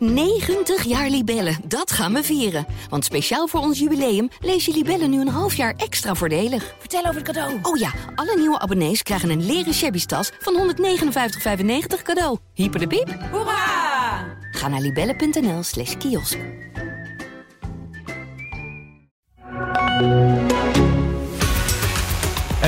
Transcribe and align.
90 0.00 0.84
jaar 0.84 1.08
Libellen, 1.08 1.56
dat 1.64 1.92
gaan 1.92 2.12
we 2.12 2.22
vieren. 2.22 2.66
Want 2.88 3.04
speciaal 3.04 3.46
voor 3.46 3.60
ons 3.60 3.78
jubileum 3.78 4.28
lees 4.40 4.64
je 4.64 4.72
Libellen 4.72 5.10
nu 5.10 5.20
een 5.20 5.28
half 5.28 5.54
jaar 5.54 5.74
extra 5.76 6.14
voordelig. 6.14 6.74
Vertel 6.78 7.00
over 7.00 7.14
het 7.14 7.24
cadeau. 7.24 7.58
Oh 7.62 7.78
ja, 7.78 7.90
alle 8.14 8.36
nieuwe 8.36 8.58
abonnees 8.58 9.02
krijgen 9.02 9.30
een 9.30 9.46
leren 9.46 9.74
shabby 9.74 10.04
tas 10.04 10.30
van 10.38 10.74
159,95 10.74 12.02
cadeau. 12.02 12.38
Hyper 12.54 12.80
de 12.80 12.86
piep. 12.86 13.18
Hoera! 13.30 14.24
Ga 14.50 14.68
naar 14.68 14.80
libellen.nl 14.80 15.62
slash 15.62 15.96
kiosk. 15.96 16.38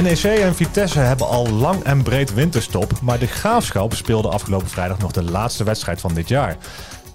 NEC 0.02 0.24
en 0.24 0.54
Vitesse 0.54 0.98
hebben 0.98 1.28
al 1.28 1.50
lang 1.50 1.82
en 1.82 2.02
breed 2.02 2.34
winterstop, 2.34 3.00
maar 3.00 3.18
de 3.18 3.26
Graafschap 3.26 3.94
speelde 3.94 4.28
afgelopen 4.28 4.68
vrijdag 4.68 4.98
nog 4.98 5.12
de 5.12 5.22
laatste 5.22 5.64
wedstrijd 5.64 6.00
van 6.00 6.14
dit 6.14 6.28
jaar. 6.28 6.56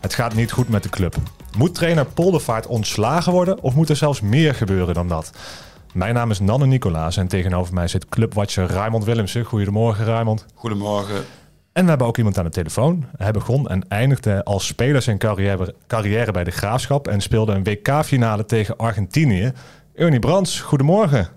Het 0.08 0.16
gaat 0.16 0.36
niet 0.36 0.52
goed 0.52 0.70
met 0.70 0.84
de 0.84 0.90
club. 0.90 1.16
Moet 1.58 1.76
trainer 1.76 2.06
Poldervaart 2.06 2.68
ontslagen 2.68 3.32
worden 3.32 3.62
of 3.62 3.76
moet 3.76 3.90
er 3.90 3.96
zelfs 3.96 4.22
meer 4.22 4.56
gebeuren 4.56 4.94
dan 4.94 5.08
dat? 5.08 5.32
Mijn 5.94 6.14
naam 6.14 6.32
is 6.32 6.40
Nanne 6.40 6.66
Nicolaas 6.66 7.18
en 7.18 7.28
tegenover 7.28 7.74
mij 7.74 7.88
zit 7.88 8.10
clubwatcher 8.10 8.66
Raymond 8.66 9.04
Willemsen. 9.04 9.44
Goedemorgen 9.46 10.06
Raymond. 10.06 10.46
Goedemorgen. 10.54 11.16
En 11.74 11.84
we 11.84 11.90
hebben 11.90 12.08
ook 12.08 12.18
iemand 12.18 12.38
aan 12.38 12.44
de 12.44 12.52
telefoon. 12.52 13.06
Hij 13.18 13.32
begon 13.32 13.68
en 13.68 13.88
eindigde 13.88 14.44
als 14.44 14.66
speler 14.68 15.02
zijn 15.02 15.18
carrière, 15.18 15.76
carrière 15.88 16.32
bij 16.32 16.44
de 16.44 16.52
Graafschap 16.52 17.08
en 17.08 17.22
speelde 17.22 17.54
een 17.54 17.64
WK-finale 17.64 18.46
tegen 18.46 18.78
Argentinië. 18.78 19.52
Ernie 19.96 20.20
Brands, 20.20 20.60
goedemorgen. 20.60 21.28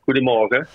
Goedemorgen. 0.00 0.68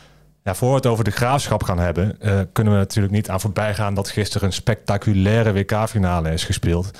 Ja, 0.47 0.55
voor 0.55 0.69
we 0.69 0.75
het 0.75 0.85
over 0.85 1.03
de 1.03 1.11
graafschap 1.11 1.63
gaan 1.63 1.79
hebben, 1.79 2.19
eh, 2.19 2.39
kunnen 2.51 2.73
we 2.73 2.79
natuurlijk 2.79 3.13
niet 3.13 3.29
aan 3.29 3.39
voorbij 3.39 3.73
gaan 3.73 3.93
dat 3.93 4.09
gisteren 4.09 4.47
een 4.47 4.53
spectaculaire 4.53 5.53
WK-finale 5.53 6.31
is 6.31 6.43
gespeeld. 6.43 6.91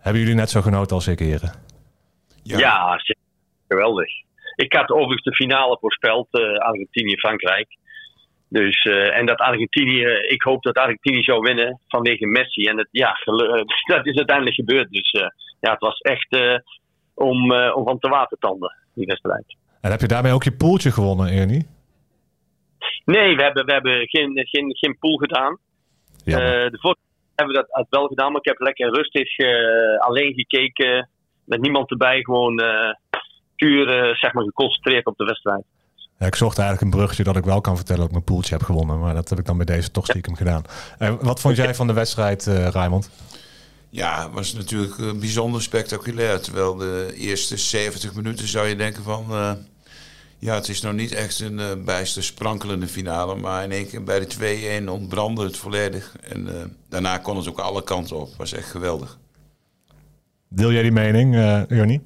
Hebben 0.00 0.20
jullie 0.20 0.36
net 0.36 0.50
zo 0.50 0.60
genoten 0.60 0.96
als 0.96 1.06
ik, 1.06 1.18
heren? 1.18 1.52
Ja, 2.42 3.00
geweldig. 3.68 4.08
Ik 4.56 4.72
had 4.72 4.90
overigens 4.90 5.22
de 5.22 5.34
finale 5.34 5.78
voorspeld, 5.80 6.26
eh, 6.30 6.58
Argentinië-Frankrijk. 6.58 7.76
Dus, 8.48 8.82
eh, 8.82 9.16
en 9.16 9.26
dat 9.26 9.38
Argentinië, 9.38 10.04
ik 10.28 10.42
hoop 10.42 10.62
dat 10.62 10.76
Argentinië 10.76 11.22
zou 11.22 11.40
winnen 11.40 11.80
vanwege 11.88 12.26
Messi. 12.26 12.66
En 12.66 12.78
het, 12.78 12.88
ja, 12.90 13.16
dat 13.94 14.06
is 14.06 14.16
uiteindelijk 14.16 14.56
gebeurd. 14.56 14.90
Dus 14.90 15.10
eh, 15.10 15.28
ja, 15.60 15.70
het 15.70 15.80
was 15.80 15.98
echt 15.98 16.32
eh, 16.32 16.58
om, 17.14 17.52
om 17.52 17.84
van 17.84 17.98
te 17.98 18.08
watertanden, 18.08 18.76
die 18.94 19.06
wedstrijd. 19.06 19.56
En 19.80 19.90
heb 19.90 20.00
je 20.00 20.06
daarmee 20.06 20.32
ook 20.32 20.42
je 20.42 20.52
poeltje 20.52 20.90
gewonnen, 20.90 21.32
Ernie? 21.32 21.66
Nee, 23.04 23.36
we 23.36 23.42
hebben, 23.42 23.66
we 23.66 23.72
hebben 23.72 24.08
geen, 24.08 24.46
geen, 24.48 24.76
geen 24.76 24.98
pool 24.98 25.16
gedaan. 25.16 25.58
Ja. 26.24 26.38
Eh, 26.38 26.70
de 26.70 26.78
vorige 26.80 27.00
hebben 27.40 27.56
we 27.56 27.62
dat 27.62 27.70
had 27.70 27.86
wel 27.90 28.06
gedaan, 28.06 28.32
maar 28.32 28.40
ik 28.40 28.48
heb 28.48 28.60
lekker 28.60 28.94
rustig 28.94 29.38
eh, 29.38 29.98
alleen 29.98 30.34
gekeken. 30.34 31.08
Met 31.44 31.60
niemand 31.60 31.90
erbij, 31.90 32.22
gewoon 32.22 32.58
eh, 32.58 32.94
puur 33.56 33.88
eh, 33.88 34.14
zeg 34.14 34.32
maar 34.32 34.44
geconcentreerd 34.44 35.06
op 35.06 35.16
de 35.16 35.24
wedstrijd. 35.24 35.64
Ja, 36.18 36.26
ik 36.26 36.34
zocht 36.34 36.58
eigenlijk 36.58 36.86
een 36.86 36.98
bruggetje 36.98 37.24
dat 37.24 37.36
ik 37.36 37.44
wel 37.44 37.60
kan 37.60 37.76
vertellen 37.76 38.00
dat 38.00 38.08
ik 38.10 38.14
mijn 38.14 38.24
poeltje 38.24 38.54
heb 38.54 38.64
gewonnen. 38.64 38.98
Maar 38.98 39.14
dat 39.14 39.28
heb 39.28 39.38
ik 39.38 39.46
dan 39.46 39.56
bij 39.56 39.66
deze 39.66 39.90
toch 39.90 40.04
stiekem 40.04 40.34
gedaan. 40.34 40.62
Eh, 40.98 41.14
wat 41.20 41.40
vond 41.40 41.56
jij 41.56 41.74
van 41.74 41.86
de 41.86 41.92
wedstrijd, 41.92 42.46
eh 42.46 42.68
Raymond? 42.68 43.10
Ja, 43.90 44.22
het 44.22 44.32
was 44.32 44.52
natuurlijk 44.52 45.20
bijzonder 45.20 45.62
spectaculair. 45.62 46.40
Terwijl 46.40 46.76
de 46.76 47.14
eerste 47.16 47.56
70 47.56 48.14
minuten 48.14 48.48
zou 48.48 48.66
je 48.66 48.76
denken 48.76 49.02
van... 49.02 49.26
eh, 49.30 49.52
ja, 50.40 50.54
het 50.54 50.68
is 50.68 50.82
nou 50.82 50.94
niet 50.94 51.14
echt 51.14 51.40
een 51.40 51.58
eh, 51.58 51.84
bijster 51.84 52.22
sprankelende 52.22 52.86
finale. 52.86 53.34
Maar 53.34 53.64
in 53.64 53.70
één 53.70 53.88
keer 53.88 54.04
bij 54.04 54.18
de 54.18 54.82
2-1 54.84 54.88
ontbrandde 54.88 55.44
het 55.44 55.56
volledig. 55.56 56.16
En 56.16 56.46
eh, 56.46 56.64
daarna 56.88 57.18
kon 57.18 57.36
het 57.36 57.48
ook 57.48 57.58
alle 57.58 57.84
kanten 57.84 58.16
op. 58.16 58.28
was 58.38 58.52
echt 58.52 58.70
geweldig. 58.70 59.18
Deel 60.48 60.72
jij 60.72 60.82
die 60.82 60.92
mening, 60.92 61.34
eh 61.34 61.70
Ernie? 61.70 62.00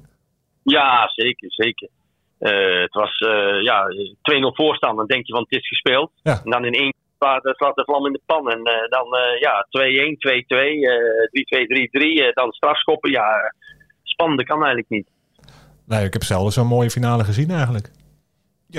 Ja, 0.63 1.11
zeker, 1.15 1.51
zeker. 1.51 1.89
Eh, 2.37 2.81
het 2.81 2.93
was 2.93 3.17
eh, 3.17 3.61
ja, 3.63 3.85
2-0 4.21 4.55
voorstaan, 4.55 4.95
dan 4.95 5.05
denk 5.05 5.25
je 5.25 5.33
van 5.33 5.41
het 5.41 5.51
is 5.51 5.67
gespeeld. 5.67 6.11
Ja. 6.23 6.41
En 6.43 6.51
dan 6.51 6.65
in 6.65 6.73
één 6.73 6.91
keer 6.91 7.05
uh, 7.19 7.53
slaat 7.53 7.75
de 7.75 7.83
vlam 7.83 8.05
in 8.05 8.11
de 8.11 8.21
pan. 8.25 8.51
En 8.51 8.63
eh, 8.63 8.89
dan 8.89 9.15
eh, 9.15 9.39
ja, 9.39 9.67
2-1, 9.69 10.17
2-2, 10.17 10.57
eh 10.57 11.59
3-2, 11.59 11.67
3-3, 11.67 12.25
eh, 12.25 12.33
dan 12.33 12.51
strafschoppen. 12.51 13.11
Ja, 13.11 13.53
spannend 14.03 14.43
kan 14.43 14.57
eigenlijk 14.57 14.89
niet. 14.89 15.07
Nee, 15.85 16.05
ik 16.05 16.13
heb 16.13 16.23
zelden 16.23 16.51
zo'n 16.51 16.67
mooie 16.67 16.89
finale 16.89 17.23
gezien 17.23 17.49
eigenlijk. 17.49 17.91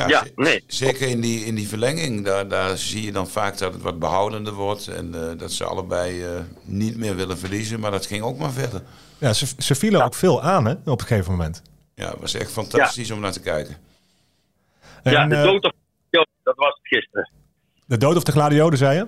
Ja, 0.05 0.25
nee. 0.35 0.65
zeker 0.67 1.09
in 1.09 1.21
die, 1.21 1.45
in 1.45 1.55
die 1.55 1.69
verlenging. 1.69 2.25
Daar, 2.25 2.49
daar 2.49 2.77
zie 2.77 3.05
je 3.05 3.13
dan 3.13 3.29
vaak 3.29 3.59
dat 3.59 3.73
het 3.73 3.83
wat 3.83 3.99
behoudender 3.99 4.53
wordt. 4.53 4.89
En 4.89 5.15
eh, 5.15 5.39
dat 5.39 5.53
ze 5.53 5.65
allebei 5.65 6.25
eh, 6.25 6.31
niet 6.65 6.97
meer 6.97 7.17
willen 7.17 7.39
verliezen. 7.39 7.81
Maar 7.81 7.91
dat 7.91 8.07
ging 8.07 8.23
ook 8.23 8.39
maar 8.39 8.53
verder. 8.53 8.83
Ja, 9.19 9.33
ze, 9.33 9.47
ze 9.59 9.75
vielen 9.75 10.05
ook 10.05 10.15
veel 10.15 10.43
aan 10.43 10.65
hè, 10.65 10.73
op 10.73 11.01
een 11.01 11.07
gegeven 11.07 11.31
moment. 11.31 11.63
Ja, 11.95 12.11
het 12.11 12.21
was 12.21 12.35
echt 12.35 12.53
fantastisch 12.53 13.11
om 13.11 13.21
naar 13.21 13.33
te 13.33 13.41
kijken. 13.41 13.77
ja, 15.03 15.27
de 15.27 15.35
eh, 15.35 15.43
dood 15.43 15.65
of 15.65 15.73
dat 16.43 16.57
was 16.57 16.75
het 16.75 16.87
gisteren. 16.89 17.31
de 17.87 17.97
dood 17.97 18.17
of 18.17 18.23
de 18.23 18.33
gladiolen, 18.33 18.79
zei 18.79 18.97
je? 18.97 19.07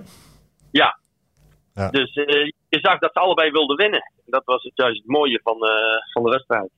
Ja. 0.71 0.99
Ja. 1.73 1.89
Dus 1.89 2.13
eh, 2.13 2.51
je 2.69 2.79
zag 2.79 2.99
dat 2.99 3.13
ze 3.13 3.19
allebei 3.19 3.51
wilden 3.51 3.77
winnen. 3.77 4.11
Dat 4.25 4.41
was 4.45 4.63
het 4.63 4.71
juist 4.75 4.97
het 4.97 5.07
mooie 5.07 5.39
van, 5.43 5.55
eh, 5.55 6.13
van 6.13 6.23
de 6.23 6.29
wedstrijd. 6.29 6.69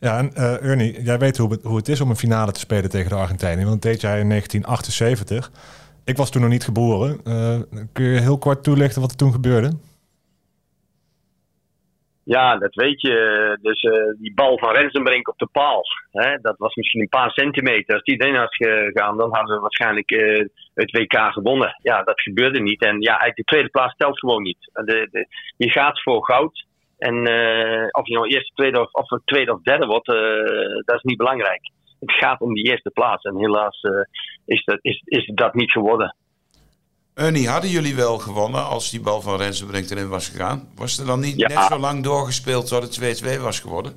Ja, 0.00 0.18
en 0.18 0.32
eh, 0.34 0.70
Ernie, 0.70 1.02
jij 1.02 1.18
weet 1.18 1.36
hoe 1.36 1.50
het, 1.50 1.62
hoe 1.62 1.76
het 1.76 1.88
is 1.88 2.00
om 2.00 2.10
een 2.10 2.16
finale 2.16 2.52
te 2.52 2.60
spelen 2.60 2.90
tegen 2.90 3.10
de 3.10 3.16
Argentijnen. 3.16 3.66
Want 3.66 3.82
dat 3.82 3.92
deed 3.92 4.00
jij 4.00 4.20
in 4.20 4.28
1978. 4.28 5.50
Ik 6.04 6.16
was 6.16 6.30
toen 6.30 6.42
nog 6.42 6.50
niet 6.50 6.64
geboren. 6.64 7.20
Eh, 7.24 7.60
kun 7.92 8.04
je 8.04 8.20
heel 8.20 8.38
kort 8.38 8.64
toelichten 8.64 9.00
wat 9.00 9.10
er 9.10 9.16
toen 9.16 9.32
gebeurde? 9.32 9.70
Ja, 12.24 12.56
dat 12.56 12.74
weet 12.74 13.00
je. 13.00 13.16
Dus 13.62 13.82
eh, 13.82 13.92
die 14.18 14.34
bal 14.34 14.58
van 14.58 14.74
Rensenbrink 14.74 15.28
op 15.28 15.38
de 15.38 15.48
paal. 15.52 15.82
Hè, 16.10 16.36
dat 16.36 16.54
was 16.58 16.74
misschien 16.74 17.00
een 17.00 17.08
paar 17.08 17.30
centimeter. 17.30 17.94
Als 17.94 18.04
die 18.04 18.22
erin 18.22 18.34
had 18.34 18.54
gegaan, 18.54 19.16
dan 19.16 19.34
hadden 19.34 19.54
we 19.54 19.60
waarschijnlijk 19.60 20.10
het 20.74 20.90
WK 20.90 21.32
gewonnen. 21.32 21.78
Ja, 21.82 22.02
dat 22.02 22.20
gebeurde 22.20 22.60
niet. 22.60 22.82
En 22.82 23.00
ja, 23.00 23.10
eigenlijk 23.10 23.36
de 23.36 23.44
tweede 23.44 23.68
plaats 23.68 23.96
telt 23.96 24.18
gewoon 24.18 24.42
niet. 24.42 24.70
De, 24.72 25.08
de, 25.10 25.26
je 25.56 25.70
gaat 25.70 26.02
voor 26.02 26.24
goud. 26.24 26.68
En 27.00 27.26
eh, 27.26 27.86
of 27.90 28.06
je 28.06 28.14
nou 28.14 28.26
eerste, 28.28 28.52
tweede 28.54 28.80
of, 28.80 28.92
of 28.92 29.20
tweede 29.24 29.52
of 29.52 29.62
derde 29.62 29.86
wordt, 29.86 30.08
eh, 30.08 30.14
dat 30.84 30.96
is 30.96 31.02
niet 31.02 31.16
belangrijk. 31.16 31.60
Het 32.00 32.12
gaat 32.12 32.40
om 32.40 32.54
die 32.54 32.64
eerste 32.70 32.90
plaats. 32.90 33.24
En 33.24 33.36
helaas 33.38 33.80
eh, 33.80 33.92
is, 34.44 34.64
dat, 34.64 34.78
is, 34.82 35.02
is 35.04 35.30
dat 35.34 35.54
niet 35.54 35.70
geworden. 35.70 36.16
Ernie, 37.14 37.48
hadden 37.48 37.70
jullie 37.70 37.94
wel 37.96 38.18
gewonnen 38.18 38.64
als 38.64 38.90
die 38.90 39.00
bal 39.00 39.20
van 39.20 39.36
Rensenbrink 39.38 39.90
erin 39.90 40.08
was 40.08 40.28
gegaan? 40.28 40.68
Was 40.76 40.98
er 40.98 41.06
dan 41.06 41.20
niet 41.20 41.38
Ja. 41.40 41.48
net 41.48 41.62
zo 41.62 41.78
lang 41.78 42.02
doorgespeeld 42.04 42.66
tot 42.68 42.82
het 42.82 43.22
2-2 43.38 43.40
was 43.42 43.60
geworden? 43.60 43.92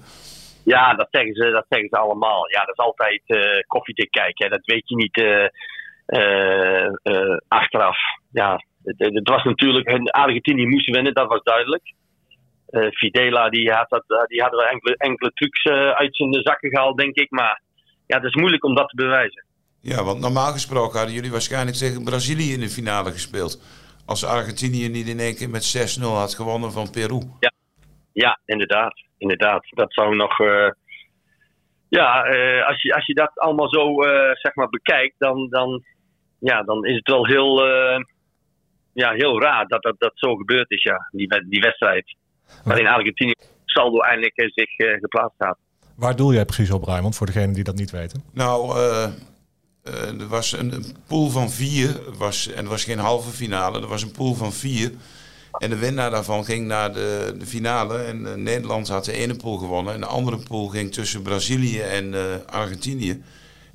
Ja, 0.65 0.93
dat 0.93 1.07
zeggen 1.11 1.33
ze, 1.33 1.51
dat 1.51 1.65
zeggen 1.69 1.89
ze 1.89 1.97
allemaal. 1.97 2.49
Ja, 2.49 2.59
dat 2.59 2.77
is 2.77 2.85
altijd 2.85 3.21
eh 3.25 3.59
koffiedik 3.67 4.11
kijken. 4.11 4.45
hè. 4.45 4.49
Dat 4.49 4.65
weet 4.65 4.89
je 4.89 4.95
niet 4.95 5.17
achteraf. 7.47 7.97
Ja, 8.31 8.63
het, 8.83 8.95
het 8.97 9.29
was 9.29 9.43
natuurlijk... 9.43 10.09
Argentinië 10.11 10.67
moest 10.67 10.89
winnen, 10.89 11.13
dat 11.13 11.27
was 11.27 11.43
duidelijk. 11.43 11.93
Eh 12.73 12.91
Fidela, 12.91 13.49
die, 13.49 13.71
had 13.71 13.89
dat, 13.89 14.27
die 14.27 14.41
hadden 14.41 14.59
we 14.59 14.69
enkele, 14.69 14.95
enkele 14.97 15.31
trucs 15.33 15.61
eh, 15.63 15.89
uit 15.89 16.15
zijn 16.15 16.33
zakken 16.33 16.69
gehaald, 16.69 16.97
denk 16.97 17.15
ik. 17.15 17.31
Maar 17.31 17.61
ja, 18.07 18.15
het 18.17 18.25
is 18.25 18.35
moeilijk 18.35 18.63
om 18.63 18.75
dat 18.75 18.89
te 18.89 18.95
bewijzen. 18.95 19.45
Ja, 19.81 20.03
want 20.03 20.19
normaal 20.19 20.51
gesproken 20.51 20.97
hadden 20.97 21.15
jullie 21.15 21.31
waarschijnlijk 21.31 21.77
tegen 21.77 22.03
Brazilië 22.03 22.53
in 22.53 22.59
de 22.59 22.69
finale 22.69 23.11
gespeeld. 23.11 23.61
Als 24.05 24.25
Argentinië 24.25 24.89
niet 24.89 25.07
in 25.07 25.19
één 25.19 25.35
keer 25.35 25.49
met 25.49 25.99
6-0 26.01 26.03
had 26.03 26.35
gewonnen 26.35 26.71
van 26.71 26.91
Peru. 26.91 27.19
Ja, 28.13 28.39
inderdaad. 28.45 28.93
Inderdaad. 29.17 29.65
Dat 29.69 29.93
zou 29.93 30.15
nog. 30.15 30.39
eh, 30.39 30.69
ja, 31.99 32.23
eh, 32.23 32.67
als, 32.67 32.81
je, 32.81 32.93
als 32.93 33.05
je 33.05 33.13
dat 33.13 33.31
allemaal 33.39 33.69
zo 33.69 34.03
eh, 34.03 34.35
zeg 34.35 34.55
maar 34.55 34.69
bekijkt, 34.69 35.15
dan, 35.17 35.49
dan, 35.49 35.83
ja, 36.39 36.63
dan 36.63 36.85
is 36.85 36.95
het 36.95 37.07
wel 37.07 37.25
heel, 37.27 37.65
eh, 37.67 37.99
ja, 38.93 39.11
heel 39.11 39.41
raar 39.41 39.67
dat, 39.67 39.83
dat 39.83 39.95
dat 39.97 40.11
zo 40.15 40.35
gebeurd 40.35 40.71
is, 40.71 40.83
ja, 40.83 41.07
die, 41.11 41.45
die 41.49 41.61
wedstrijd. 41.61 42.15
Waarin 42.63 42.87
Argentinië 42.87 43.33
saldo 43.65 43.99
eindelijk 43.99 44.35
eh, 44.35 44.47
zich 44.53 44.77
eh, 44.77 44.99
geplaatst 44.99 45.35
had. 45.37 45.57
Waar 45.95 46.15
doel 46.15 46.33
jij 46.33 46.45
precies 46.45 46.71
op, 46.71 46.83
Raymond, 46.83 47.15
voor 47.15 47.25
degenen 47.25 47.53
die 47.53 47.63
dat 47.63 47.75
niet 47.75 47.91
weten? 47.91 48.23
Nou, 48.33 48.77
eh, 48.77 50.19
er 50.19 50.27
was 50.27 50.51
een, 50.51 50.73
een 50.73 50.85
pool 51.07 51.29
van 51.29 51.49
vier. 51.49 51.99
Was, 52.17 52.47
en 52.47 52.63
er 52.63 52.69
was 52.69 52.83
geen 52.83 52.99
halve 52.99 53.29
finale. 53.29 53.81
Er 53.81 53.87
was 53.87 54.03
een 54.03 54.11
pool 54.11 54.33
van 54.33 54.53
vier. 54.53 54.91
En 55.57 55.69
de 55.69 55.77
winnaar 55.77 56.09
daarvan 56.09 56.45
ging 56.45 56.67
naar 56.67 56.93
de, 56.93 57.35
de 57.39 57.45
finale. 57.45 57.97
En 57.97 58.43
Nederland 58.43 58.87
had 58.87 59.05
de 59.05 59.11
ene 59.11 59.35
pool 59.35 59.57
gewonnen. 59.57 59.93
En 59.93 59.99
de 59.99 60.05
andere 60.05 60.37
pool 60.37 60.67
ging 60.67 60.91
tussen 60.91 61.21
Brazilië 61.21 61.79
en 61.79 62.13
eh, 62.13 62.21
Argentinië. 62.45 63.21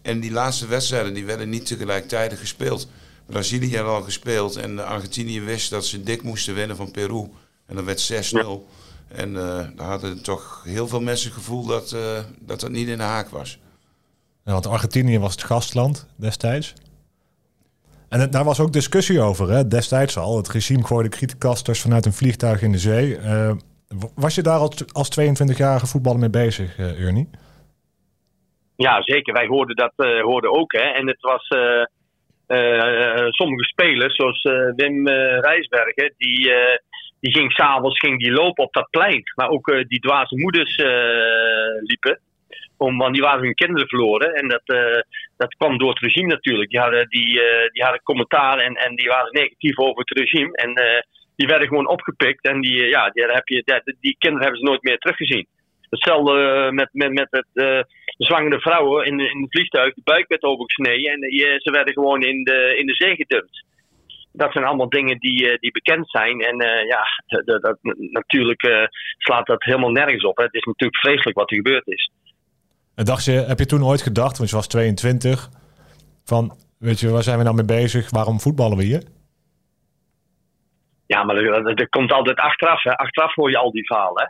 En 0.02 0.20
die 0.20 0.32
laatste 0.32 0.66
wedstrijden 0.66 1.14
die 1.14 1.24
werden 1.24 1.48
niet 1.48 1.66
tegelijkertijd 1.66 2.38
gespeeld. 2.38 2.90
Brazilië 3.26 3.76
had 3.76 3.86
al 3.86 4.02
gespeeld. 4.02 4.56
En 4.56 4.86
Argentinië 4.86 5.40
wist 5.40 5.70
dat 5.70 5.86
ze 5.86 6.02
dik 6.02 6.22
moesten 6.22 6.54
winnen 6.54 6.76
van 6.76 6.90
Peru. 6.90 7.28
En 7.68 7.74
dat 7.76 7.84
werd 7.84 8.00
6-0. 8.00 8.66
En 9.08 9.36
eh 9.36 9.66
daar 9.76 9.86
hadden 9.86 10.22
toch 10.22 10.62
heel 10.64 10.88
veel 10.88 11.00
mensen 11.00 11.28
het 11.28 11.38
gevoel 11.38 11.66
dat, 11.66 11.92
eh, 11.92 12.18
dat 12.40 12.60
dat 12.60 12.70
niet 12.70 12.88
in 12.88 12.96
de 12.96 13.02
haak 13.02 13.28
was. 13.28 13.58
Ja, 14.44 14.52
want 14.52 14.66
Argentinië 14.66 15.18
was 15.18 15.32
het 15.32 15.42
gastland 15.44 16.06
destijds. 16.16 16.74
En 18.08 18.20
het- 18.20 18.32
daar 18.32 18.44
was 18.44 18.60
ook 18.60 18.72
discussie 18.72 19.20
over, 19.20 19.50
hè? 19.50 19.68
destijds 19.68 20.16
al. 20.16 20.36
Het 20.36 20.48
regime 20.48 20.84
gooide 20.84 21.08
krietkasters 21.08 21.80
vanuit 21.80 22.06
een 22.06 22.12
vliegtuig 22.12 22.62
in 22.62 22.72
de 22.72 22.78
zee. 22.78 23.16
Eh, 23.16 23.52
Was 24.14 24.34
je 24.34 24.42
daar 24.42 24.58
als, 24.58 24.92
als 24.92 25.08
22-jarige 25.08 25.86
voetballer 25.86 26.18
mee 26.20 26.30
bezig, 26.30 26.78
uh, 26.78 27.04
Ernie? 27.04 27.28
Ja, 28.76 29.02
zeker. 29.02 29.32
Wij 29.32 29.46
hoorden 29.46 29.76
dat 29.76 29.92
uh, 29.96 30.22
hoorden 30.22 30.52
ook. 30.58 30.72
Hè. 30.72 30.78
En 30.98 31.06
het 31.08 31.20
was 31.20 31.48
uh, 31.56 33.24
sommige 33.30 33.64
spelers, 33.64 34.16
zoals 34.16 34.42
Wim 34.76 35.08
Rijsbergen, 35.40 36.14
die, 36.16 36.50
die 37.20 37.32
ging 37.32 37.52
s'avonds 37.52 38.02
lopen 38.18 38.64
op 38.64 38.72
dat 38.72 38.90
plein. 38.90 39.22
Maar 39.34 39.48
ook 39.48 39.84
die 39.88 40.00
dwaze 40.00 40.36
moeders 40.36 40.76
liepen. 41.80 42.20
Om, 42.76 42.98
want 42.98 43.14
die 43.14 43.22
waren 43.22 43.42
hun 43.42 43.54
kinderen 43.54 43.88
verloren. 43.88 44.34
En 44.34 44.48
dat, 44.48 44.62
dat 45.36 45.54
kwam 45.54 45.78
door 45.78 45.88
het 45.88 45.98
regime 45.98 46.26
natuurlijk. 46.26 46.70
Die 46.70 46.80
hadden, 46.80 47.08
die, 47.08 47.40
die 47.72 47.82
hadden 47.82 48.02
commentaar 48.02 48.58
en, 48.58 48.74
en 48.74 48.96
die 48.96 49.08
waren 49.08 49.32
negatief 49.32 49.78
over 49.78 49.98
het 49.98 50.18
regime. 50.18 50.56
En 50.56 51.04
die 51.36 51.46
werden 51.46 51.68
gewoon 51.68 51.88
opgepikt. 51.88 52.44
En 52.44 52.60
die, 52.60 52.86
ja, 52.86 53.10
die, 53.10 53.24
heb 53.24 53.48
je, 53.48 53.62
die, 53.64 53.96
die 54.00 54.16
kinderen 54.18 54.44
hebben 54.46 54.60
ze 54.60 54.70
nooit 54.70 54.82
meer 54.82 54.98
teruggezien. 54.98 55.46
Hetzelfde 55.90 56.68
met, 56.72 56.88
met, 56.92 57.12
met 57.12 57.28
het, 57.30 57.46
de 57.52 58.24
zwangere 58.24 58.60
vrouwen 58.60 59.06
in, 59.06 59.20
in 59.20 59.40
het 59.42 59.50
vliegtuig. 59.50 59.94
De 59.94 60.00
buik 60.04 60.28
werd 60.28 60.42
overgesneden 60.42 61.12
en 61.12 61.30
ze 61.60 61.70
werden 61.70 61.92
gewoon 61.92 62.22
in 62.22 62.44
de, 62.44 62.74
in 62.78 62.86
de 62.86 62.94
zee 62.94 63.16
gedumpt. 63.16 63.66
Dat 64.32 64.52
zijn 64.52 64.64
allemaal 64.64 64.88
dingen 64.88 65.18
die, 65.18 65.58
die 65.58 65.72
bekend 65.72 66.10
zijn. 66.10 66.40
En 66.40 66.62
uh, 66.62 66.86
ja, 66.86 67.04
dat, 67.44 67.62
dat, 67.62 67.78
natuurlijk 68.12 68.62
uh, 68.62 68.86
slaat 69.18 69.46
dat 69.46 69.64
helemaal 69.64 69.90
nergens 69.90 70.24
op. 70.24 70.36
Hè. 70.36 70.44
Het 70.44 70.54
is 70.54 70.64
natuurlijk 70.64 71.00
vreselijk 71.00 71.36
wat 71.36 71.50
er 71.50 71.56
gebeurd 71.56 71.86
is. 71.86 72.10
En 72.94 73.04
dacht 73.04 73.24
je, 73.24 73.32
heb 73.32 73.58
je 73.58 73.66
toen 73.66 73.84
ooit 73.84 74.02
gedacht, 74.02 74.38
want 74.38 74.50
je 74.50 74.56
was 74.56 74.68
22, 74.68 75.48
van 76.24 76.56
weet 76.78 77.00
je, 77.00 77.10
waar 77.10 77.22
zijn 77.22 77.38
we 77.38 77.44
nou 77.44 77.56
mee 77.56 77.64
bezig? 77.64 78.10
Waarom 78.10 78.40
voetballen 78.40 78.76
we 78.76 78.84
hier? 78.84 79.02
Ja, 81.06 81.24
maar 81.24 81.36
er, 81.36 81.88
komt 81.88 82.12
altijd 82.12 82.38
achteraf. 82.38 82.82
Hè. 82.82 82.96
Achteraf 82.96 83.34
hoor 83.34 83.50
je 83.50 83.58
al 83.58 83.70
die 83.70 83.86
verhalen. 83.86 84.22
Hè. 84.22 84.28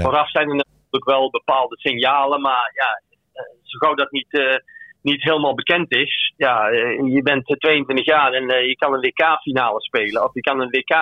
Ja. 0.00 0.06
Vooraf 0.06 0.30
zijn 0.30 0.48
er 0.48 0.54
natuurlijk 0.54 1.04
wel 1.04 1.30
bepaalde 1.30 1.78
signalen, 1.78 2.40
maar 2.40 2.70
ja, 2.74 3.02
zo 3.62 3.78
gauw 3.78 3.94
dat 3.94 4.10
niet, 4.10 4.32
uh, 4.32 4.56
niet 5.02 5.22
helemaal 5.22 5.54
bekend 5.54 5.94
is. 5.94 6.32
Ja, 6.36 6.70
uh, 6.70 7.14
je 7.14 7.22
bent 7.22 7.44
22 7.46 8.04
jaar 8.04 8.32
en 8.32 8.42
uh, 8.42 8.66
je 8.66 8.76
kan 8.76 8.94
een 8.94 9.00
WK-finale 9.00 9.80
spelen, 9.80 10.24
of 10.24 10.34
je 10.34 10.40
kan 10.40 10.60
een 10.60 10.70
WK 10.70 10.94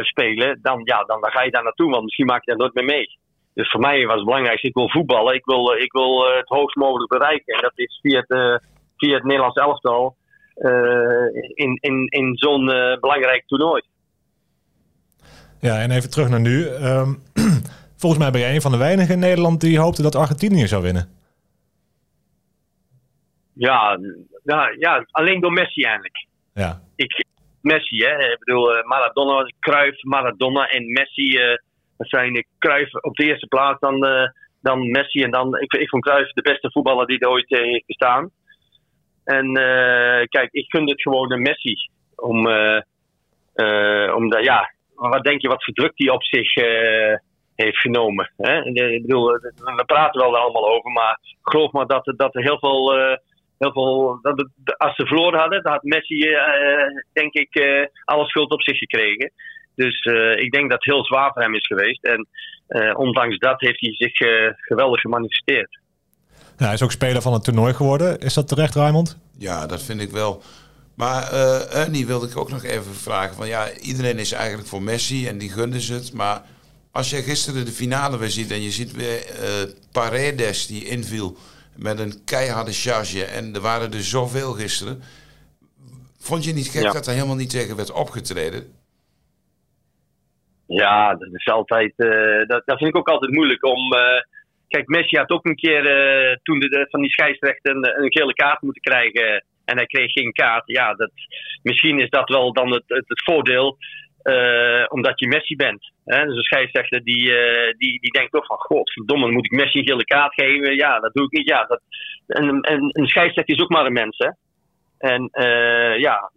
spelen, 0.00 0.58
dan, 0.62 0.80
ja, 0.84 1.04
dan, 1.04 1.18
ga 1.20 1.42
je 1.42 1.50
daar 1.50 1.62
naartoe, 1.62 1.90
want 1.90 2.02
misschien 2.02 2.26
maak 2.26 2.44
je 2.44 2.50
daar 2.50 2.60
nooit 2.60 2.74
meer 2.74 2.84
mee. 2.84 3.18
Dus 3.54 3.70
voor 3.70 3.80
mij 3.80 4.06
was 4.06 4.16
het 4.16 4.24
belangrijkste, 4.24 4.68
ik 4.68 4.74
wil 4.74 4.88
voetballen, 4.88 5.34
ik 5.34 5.44
wil, 5.44 5.72
ik 5.72 5.92
wil 5.92 6.26
het 6.36 6.48
hoogst 6.48 6.76
mogelijk 6.76 7.10
bereiken. 7.10 7.54
En 7.54 7.62
dat 7.62 7.72
is 7.74 7.98
via 8.02 8.24
het, 8.26 8.62
via 8.96 9.14
het 9.14 9.24
Nederlands 9.24 9.60
elftal 9.60 10.16
in, 11.54 11.78
in, 11.80 12.06
in 12.08 12.36
zo'n 12.36 12.64
belangrijk 13.00 13.46
toernooi. 13.46 13.82
Ja, 15.60 15.80
en 15.80 15.90
even 15.90 16.10
terug 16.10 16.28
naar 16.28 16.40
nu. 16.40 16.66
Um, 16.66 17.22
volgens 18.02 18.22
mij 18.22 18.30
ben 18.30 18.40
jij 18.40 18.54
een 18.54 18.60
van 18.60 18.72
de 18.72 18.78
weinigen 18.78 19.14
in 19.14 19.20
Nederland 19.20 19.60
die 19.60 19.78
hoopte 19.78 20.02
dat 20.02 20.16
Argentinië 20.16 20.66
zou 20.66 20.82
winnen. 20.82 21.21
Ja, 23.54 23.98
ja, 24.44 24.74
ja 24.78 25.06
alleen 25.10 25.40
door 25.40 25.52
Messi 25.52 25.82
eigenlijk. 25.82 26.26
Ja. 26.54 26.80
Ik, 26.96 27.24
Messi, 27.62 28.04
hè. 28.04 28.32
Ik 28.32 28.38
bedoel, 28.38 28.82
Maradona, 28.84 29.50
Cruyff, 29.60 30.02
Maradona 30.02 30.68
en 30.68 30.92
Messi. 30.92 31.38
Uh, 31.38 31.56
dat 31.96 32.08
zijn 32.08 32.46
Cruyff 32.58 32.94
op 32.94 33.16
de 33.16 33.24
eerste 33.24 33.46
plaats, 33.46 33.80
dan, 33.80 34.06
uh, 34.06 34.28
dan 34.60 34.90
Messi. 34.90 35.22
En 35.22 35.30
dan, 35.30 35.58
ik, 35.58 35.72
ik 35.72 35.88
vond 35.88 36.04
Cruyff 36.04 36.32
de 36.32 36.42
beste 36.42 36.70
voetballer 36.70 37.06
die 37.06 37.18
er 37.18 37.28
ooit 37.28 37.50
uh, 37.50 37.60
heeft 37.60 37.86
bestaan. 37.86 38.30
En 39.24 39.52
kijk, 40.28 40.48
ik 40.50 40.64
gun 40.68 40.88
het 40.88 41.02
gewoon 41.02 41.32
een 41.32 41.42
Messi. 41.42 41.74
Om, 42.16 42.46
omdat, 44.14 44.44
ja, 44.44 44.72
wat 44.94 45.24
denk 45.24 45.40
je 45.40 45.48
wat 45.48 45.64
voor 45.64 45.74
druk 45.74 45.96
die 45.96 46.12
op 46.12 46.24
zich 46.24 46.54
heeft 47.54 47.78
genomen. 47.78 48.32
Hè? 48.36 48.64
Ik 48.64 49.02
bedoel, 49.02 49.26
we 49.76 49.82
praten 49.86 50.20
wel 50.20 50.36
allemaal 50.36 50.68
over, 50.68 50.90
maar 50.90 51.18
geloof 51.42 51.72
maar 51.72 51.86
dat, 51.86 52.12
dat 52.16 52.34
er 52.34 52.42
heel 52.42 52.58
veel. 52.58 53.18
Heel 53.62 53.72
veel 53.72 54.18
dat 54.22 54.46
als 54.76 54.94
ze 54.96 55.06
verloren 55.06 55.38
hadden, 55.38 55.62
dan 55.62 55.72
had 55.72 55.82
Messi, 55.82 56.28
uh, 56.28 56.38
denk 57.12 57.32
ik, 57.32 57.54
uh, 57.54 57.86
alle 58.04 58.26
schuld 58.26 58.50
op 58.50 58.62
zich 58.62 58.78
gekregen. 58.78 59.32
Dus 59.74 60.04
ik 60.36 60.52
denk 60.52 60.70
dat 60.70 60.84
het 60.84 60.94
heel 60.94 61.04
zwaar 61.04 61.32
voor 61.32 61.42
hem 61.42 61.54
is 61.54 61.66
geweest. 61.66 62.04
En 62.04 62.26
ondanks 62.96 63.38
dat 63.38 63.60
heeft 63.60 63.80
hij 63.80 63.92
zich 63.92 64.16
geweldig 64.56 65.00
gemanifesteerd. 65.00 65.80
Ja, 66.58 66.64
hij 66.64 66.74
is 66.74 66.82
ook 66.82 66.90
speler 66.90 67.22
van 67.22 67.32
het 67.32 67.44
toernooi 67.44 67.74
geworden. 67.74 68.18
Is 68.18 68.34
dat 68.34 68.48
terecht, 68.48 68.74
Raymond? 68.74 69.18
Ja, 69.38 69.66
dat 69.66 69.82
vind 69.82 70.00
ik 70.00 70.10
wel. 70.10 70.42
Maar 70.94 71.32
uh, 71.32 71.74
Ernie 71.74 72.06
wilde 72.06 72.26
ik 72.26 72.36
ook 72.36 72.50
nog 72.50 72.64
even 72.64 72.94
vragen. 72.94 73.36
Van, 73.36 73.48
ja, 73.48 73.70
iedereen 73.80 74.18
is 74.18 74.32
eigenlijk 74.32 74.68
voor 74.68 74.82
Messi 74.82 75.26
en 75.26 75.38
die 75.38 75.50
gunden 75.50 75.80
ze 75.80 75.94
het. 75.94 76.12
Maar 76.12 76.42
als 76.90 77.10
je 77.10 77.16
gisteren 77.16 77.64
de 77.64 77.70
finale 77.70 78.18
weer 78.18 78.30
ziet 78.30 78.50
en 78.50 78.62
je 78.62 78.70
ziet 78.70 78.92
weer 78.92 79.18
uh, 79.18 79.72
Paredes 79.92 80.66
die 80.66 80.84
inviel 80.84 81.36
met 81.76 81.98
een 81.98 82.24
keiharde 82.24 82.72
charge 82.72 83.24
en 83.24 83.54
er 83.54 83.60
waren 83.60 83.92
er 83.92 84.02
zoveel 84.02 84.52
gisteren. 84.52 85.02
Vond 86.18 86.44
je 86.44 86.52
niet 86.52 86.68
gek 86.68 86.82
ja. 86.82 86.92
dat 86.92 87.06
er 87.06 87.14
helemaal 87.14 87.36
niet 87.36 87.50
tegen 87.50 87.76
werd 87.76 87.92
opgetreden? 87.92 88.80
Ja, 90.66 91.14
dat 91.14 91.28
is 91.32 91.46
altijd. 91.46 91.92
Uh, 91.96 92.46
dat, 92.46 92.62
dat 92.64 92.78
vind 92.78 92.90
ik 92.90 92.96
ook 92.96 93.08
altijd 93.08 93.32
moeilijk 93.32 93.64
om. 93.64 93.94
Uh, 93.94 94.00
kijk, 94.68 94.88
Messi 94.88 95.16
had 95.16 95.30
ook 95.30 95.46
een 95.46 95.56
keer 95.56 95.82
toen 96.42 96.58
de, 96.58 96.86
van 96.90 97.00
die 97.00 97.10
scheidsrechter 97.10 97.76
een, 97.76 98.02
een, 98.02 98.12
gele 98.12 98.34
kaart 98.34 98.62
moeten 98.62 98.82
krijgen 98.82 99.44
en 99.64 99.76
hij 99.76 99.86
kreeg 99.86 100.12
geen 100.12 100.32
kaart. 100.32 100.62
Ja, 100.66 100.94
dat, 100.94 101.10
misschien 101.62 102.00
is 102.00 102.10
dat 102.10 102.28
wel 102.28 102.52
dan 102.52 102.72
het, 102.72 102.84
het, 102.86 103.04
het 103.06 103.22
voordeel. 103.24 103.78
Uh, 104.24 104.84
omdat 104.88 105.20
je 105.20 105.28
Messi 105.28 105.56
bent. 105.56 105.92
Hè? 106.04 106.24
Dus 106.24 106.36
een 106.36 106.42
scheidsrechter 106.42 107.04
die, 107.04 107.28
uh, 107.28 107.72
die, 107.78 108.00
die 108.00 108.10
denkt 108.10 108.32
toch 108.32 108.46
van... 108.46 108.56
Godverdomme, 108.56 109.30
moet 109.30 109.44
ik 109.44 109.50
Messi 109.50 109.78
een 109.78 109.86
gele 109.86 110.04
kaart 110.04 110.34
geven? 110.34 110.76
Ja, 110.76 111.00
dat 111.00 111.14
doe 111.14 111.24
ik 111.24 111.32
niet. 111.32 111.48
Ja, 111.48 111.64
dat, 111.64 111.80
en, 112.26 112.60
en 112.60 112.90
een 112.92 113.06
scheidsrechter 113.06 113.54
is 113.54 113.62
ook 113.62 113.70
maar 113.70 113.86
een 113.86 113.92
mens, 113.92 114.18
hè. 114.18 114.30
En 114.98 115.28
uh, 115.32 115.98
ja, 115.98 116.30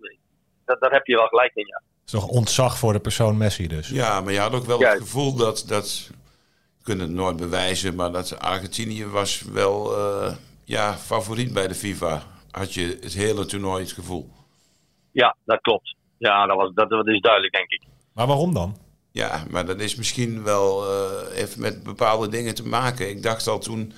dat, 0.65 0.81
daar 0.81 0.91
heb 0.91 1.05
je 1.05 1.15
wel 1.15 1.27
gelijk 1.27 1.51
in, 1.55 1.67
ja. 1.67 1.81
Het 1.85 2.13
is 2.13 2.19
toch 2.19 2.27
ontzag 2.27 2.77
voor 2.77 2.93
de 2.93 2.99
persoon 2.99 3.37
Messi 3.37 3.67
dus? 3.67 3.89
Ja, 3.89 4.21
maar 4.21 4.33
je 4.33 4.39
had 4.39 4.53
ook 4.53 4.65
wel 4.65 4.79
ja. 4.79 4.89
het 4.89 4.99
gevoel 4.99 5.35
dat... 5.35 5.65
dat 5.67 6.11
we 6.77 6.91
kunnen 6.91 7.07
het 7.07 7.15
nooit 7.15 7.37
bewijzen, 7.37 7.95
maar 7.95 8.11
dat 8.11 8.39
Argentinië 8.39 9.05
was 9.05 9.41
wel 9.41 9.93
ja, 10.65 10.93
favoriet 10.93 11.53
bij 11.53 11.67
de 11.67 11.75
FIFA. 11.75 12.21
Had 12.51 12.73
je 12.73 12.97
het 13.01 13.13
hele 13.13 13.45
toernooi 13.45 13.81
het 13.81 13.91
gevoel? 13.91 14.29
Ja, 15.11 15.35
dat 15.45 15.61
klopt. 15.61 15.95
Ja, 16.25 16.45
dat, 16.45 16.57
was, 16.57 16.71
dat, 16.73 16.89
dat 16.89 17.07
is 17.07 17.21
duidelijk, 17.21 17.53
denk 17.53 17.69
ik. 17.69 17.81
Maar 18.13 18.27
waarom 18.27 18.53
dan? 18.53 18.77
Ja, 19.11 19.43
maar 19.49 19.65
dat 19.65 19.79
is 19.79 19.95
misschien 19.95 20.43
wel 20.43 20.91
uh, 20.91 21.41
even 21.41 21.61
met 21.61 21.83
bepaalde 21.83 22.27
dingen 22.27 22.55
te 22.55 22.67
maken. 22.67 23.09
Ik 23.09 23.23
dacht 23.23 23.47
al 23.47 23.59
toen 23.59 23.93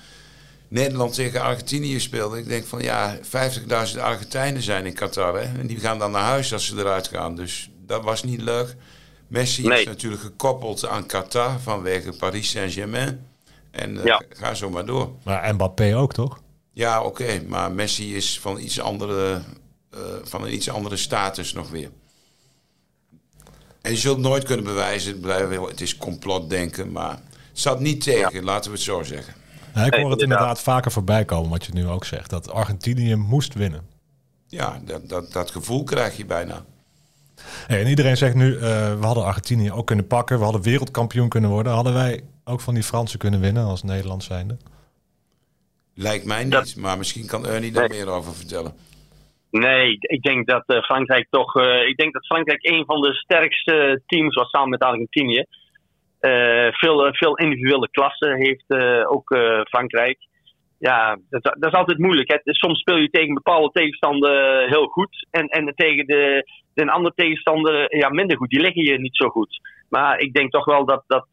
Nederland 0.68 1.14
tegen 1.14 1.42
Argentinië 1.42 2.00
speelde. 2.00 2.38
Ik 2.38 2.48
denk 2.48 2.66
van 2.66 2.82
ja, 2.82 3.16
50.000 3.16 4.00
Argentijnen 4.00 4.62
zijn 4.62 4.86
in 4.86 4.94
Qatar. 4.94 5.34
Hè? 5.34 5.58
En 5.60 5.66
die 5.66 5.80
gaan 5.80 5.98
dan 5.98 6.10
naar 6.10 6.22
huis 6.22 6.52
als 6.52 6.66
ze 6.66 6.76
eruit 6.76 7.08
gaan. 7.08 7.34
Dus 7.34 7.70
dat 7.86 8.04
was 8.04 8.22
niet 8.22 8.40
leuk. 8.40 8.76
Messi 9.28 9.66
nee. 9.66 9.78
is 9.78 9.86
natuurlijk 9.86 10.22
gekoppeld 10.22 10.86
aan 10.86 11.06
Qatar 11.06 11.60
vanwege 11.60 12.12
Paris 12.18 12.50
Saint-Germain. 12.50 13.26
En 13.70 13.94
uh, 13.94 14.04
ja. 14.04 14.22
ga 14.28 14.54
zo 14.54 14.70
maar 14.70 14.86
door. 14.86 15.10
Maar 15.24 15.54
Mbappé 15.54 15.96
ook, 15.96 16.12
toch? 16.12 16.40
Ja, 16.72 17.02
oké. 17.02 17.22
Okay. 17.22 17.44
Maar 17.48 17.72
Messi 17.72 18.16
is 18.16 18.40
van, 18.40 18.58
iets 18.58 18.80
andere, 18.80 19.42
uh, 19.94 20.00
van 20.22 20.42
een 20.42 20.52
iets 20.52 20.70
andere 20.70 20.96
status 20.96 21.52
nog 21.52 21.70
weer. 21.70 21.90
En 23.88 23.94
je 23.94 24.00
zult 24.00 24.18
nooit 24.18 24.44
kunnen 24.44 24.64
bewijzen, 24.64 25.22
het 25.68 25.80
is 25.80 25.96
complotdenken, 25.96 26.92
maar 26.92 27.10
het 27.10 27.20
zat 27.52 27.80
niet 27.80 28.02
tegen, 28.02 28.34
ja. 28.34 28.42
laten 28.42 28.70
we 28.70 28.76
het 28.76 28.86
zo 28.86 29.02
zeggen. 29.02 29.34
Ja, 29.74 29.84
ik 29.84 29.94
hoor 29.94 30.10
het 30.10 30.20
inderdaad 30.20 30.60
vaker 30.60 30.92
voorbij 30.92 31.24
komen, 31.24 31.50
wat 31.50 31.64
je 31.64 31.72
nu 31.72 31.86
ook 31.86 32.04
zegt, 32.04 32.30
dat 32.30 32.50
Argentinië 32.50 33.14
moest 33.14 33.54
winnen. 33.54 33.86
Ja, 34.46 34.80
dat, 34.84 35.08
dat, 35.08 35.32
dat 35.32 35.50
gevoel 35.50 35.84
krijg 35.84 36.16
je 36.16 36.24
bijna. 36.24 36.64
Hey, 37.66 37.80
en 37.80 37.88
iedereen 37.88 38.16
zegt 38.16 38.34
nu, 38.34 38.54
uh, 38.54 38.60
we 38.60 38.98
hadden 39.06 39.24
Argentinië 39.24 39.72
ook 39.72 39.86
kunnen 39.86 40.06
pakken, 40.06 40.38
we 40.38 40.44
hadden 40.44 40.62
wereldkampioen 40.62 41.28
kunnen 41.28 41.50
worden. 41.50 41.72
Hadden 41.72 41.94
wij 41.94 42.24
ook 42.44 42.60
van 42.60 42.74
die 42.74 42.82
Fransen 42.82 43.18
kunnen 43.18 43.40
winnen 43.40 43.64
als 43.64 43.82
Nederland 43.82 44.24
zijnde? 44.24 44.56
Lijkt 45.94 46.24
mij 46.24 46.42
niet, 46.42 46.52
dat... 46.52 46.74
maar 46.76 46.98
misschien 46.98 47.26
kan 47.26 47.46
Ernie 47.46 47.72
daar 47.72 47.88
nee. 47.88 47.98
meer 47.98 48.08
over 48.08 48.34
vertellen. 48.34 48.74
Nee, 49.50 49.96
ik 50.00 50.22
denk 50.22 50.46
dat 50.46 50.64
uh, 50.66 50.82
Frankrijk 50.82 51.26
toch. 51.30 51.54
Uh, 51.56 51.86
ik 51.86 51.96
denk 51.96 52.12
dat 52.12 52.26
Frankrijk 52.26 52.66
een 52.66 52.84
van 52.84 53.00
de 53.00 53.14
sterkste 53.14 54.02
teams 54.06 54.34
was 54.34 54.50
samen 54.50 54.68
met 54.68 54.82
Argentinië. 54.82 55.44
Uh, 56.20 56.68
veel, 56.70 57.08
veel 57.12 57.36
individuele 57.36 57.88
klassen 57.90 58.36
heeft 58.36 58.64
ook 59.06 59.36
Frankrijk. 59.68 60.18
Ja, 60.78 61.18
dat, 61.30 61.56
is 61.60 61.72
altijd 61.72 61.98
moeilijk. 61.98 62.28
Hè. 62.32 62.38
Soms 62.44 62.80
speel 62.80 62.96
je 62.96 63.10
tegen 63.10 63.34
bepaalde 63.34 63.70
tegenstander 63.72 64.68
heel 64.68 64.86
goed. 64.86 65.26
En, 65.30 65.46
en 65.46 65.72
tegen 65.76 66.06
de, 66.06 66.44
de 66.74 66.90
andere 66.90 67.14
tegenstander 67.14 67.96
ja, 67.96 68.08
minder 68.08 68.36
goed. 68.36 68.50
Die 68.50 68.60
liggen 68.60 68.82
je 68.82 68.98
niet 68.98 69.16
zo 69.16 69.28
goed. 69.28 69.60
Maar 69.88 70.18
ik 70.18 70.32
denk 70.32 70.50
toch 70.50 70.64
wel 70.64 70.84
dat, 70.84 71.02
dat 71.06 71.26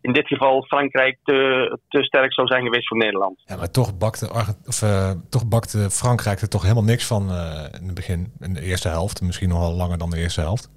in 0.00 0.12
dit 0.12 0.26
geval 0.26 0.62
Frankrijk 0.62 1.18
te, 1.24 1.78
te 1.88 2.02
sterk 2.02 2.32
zou 2.34 2.46
zijn 2.46 2.64
geweest 2.64 2.88
voor 2.88 2.96
Nederland. 2.96 3.42
Ja, 3.44 3.56
maar 3.56 3.70
toch 3.70 3.98
bakte, 3.98 4.30
of, 4.66 4.82
uh, 4.82 5.10
toch 5.30 5.48
bakte 5.48 5.90
Frankrijk 5.90 6.40
er 6.40 6.48
toch 6.48 6.62
helemaal 6.62 6.84
niks 6.84 7.06
van 7.06 7.28
uh, 7.30 7.64
in 7.80 7.86
het 7.86 7.94
begin, 7.94 8.32
in 8.40 8.54
de 8.54 8.62
eerste 8.62 8.88
helft. 8.88 9.22
Misschien 9.22 9.48
nog 9.48 9.58
wel 9.58 9.72
langer 9.72 9.98
dan 9.98 10.10
de 10.10 10.18
eerste 10.18 10.40
helft. 10.40 10.70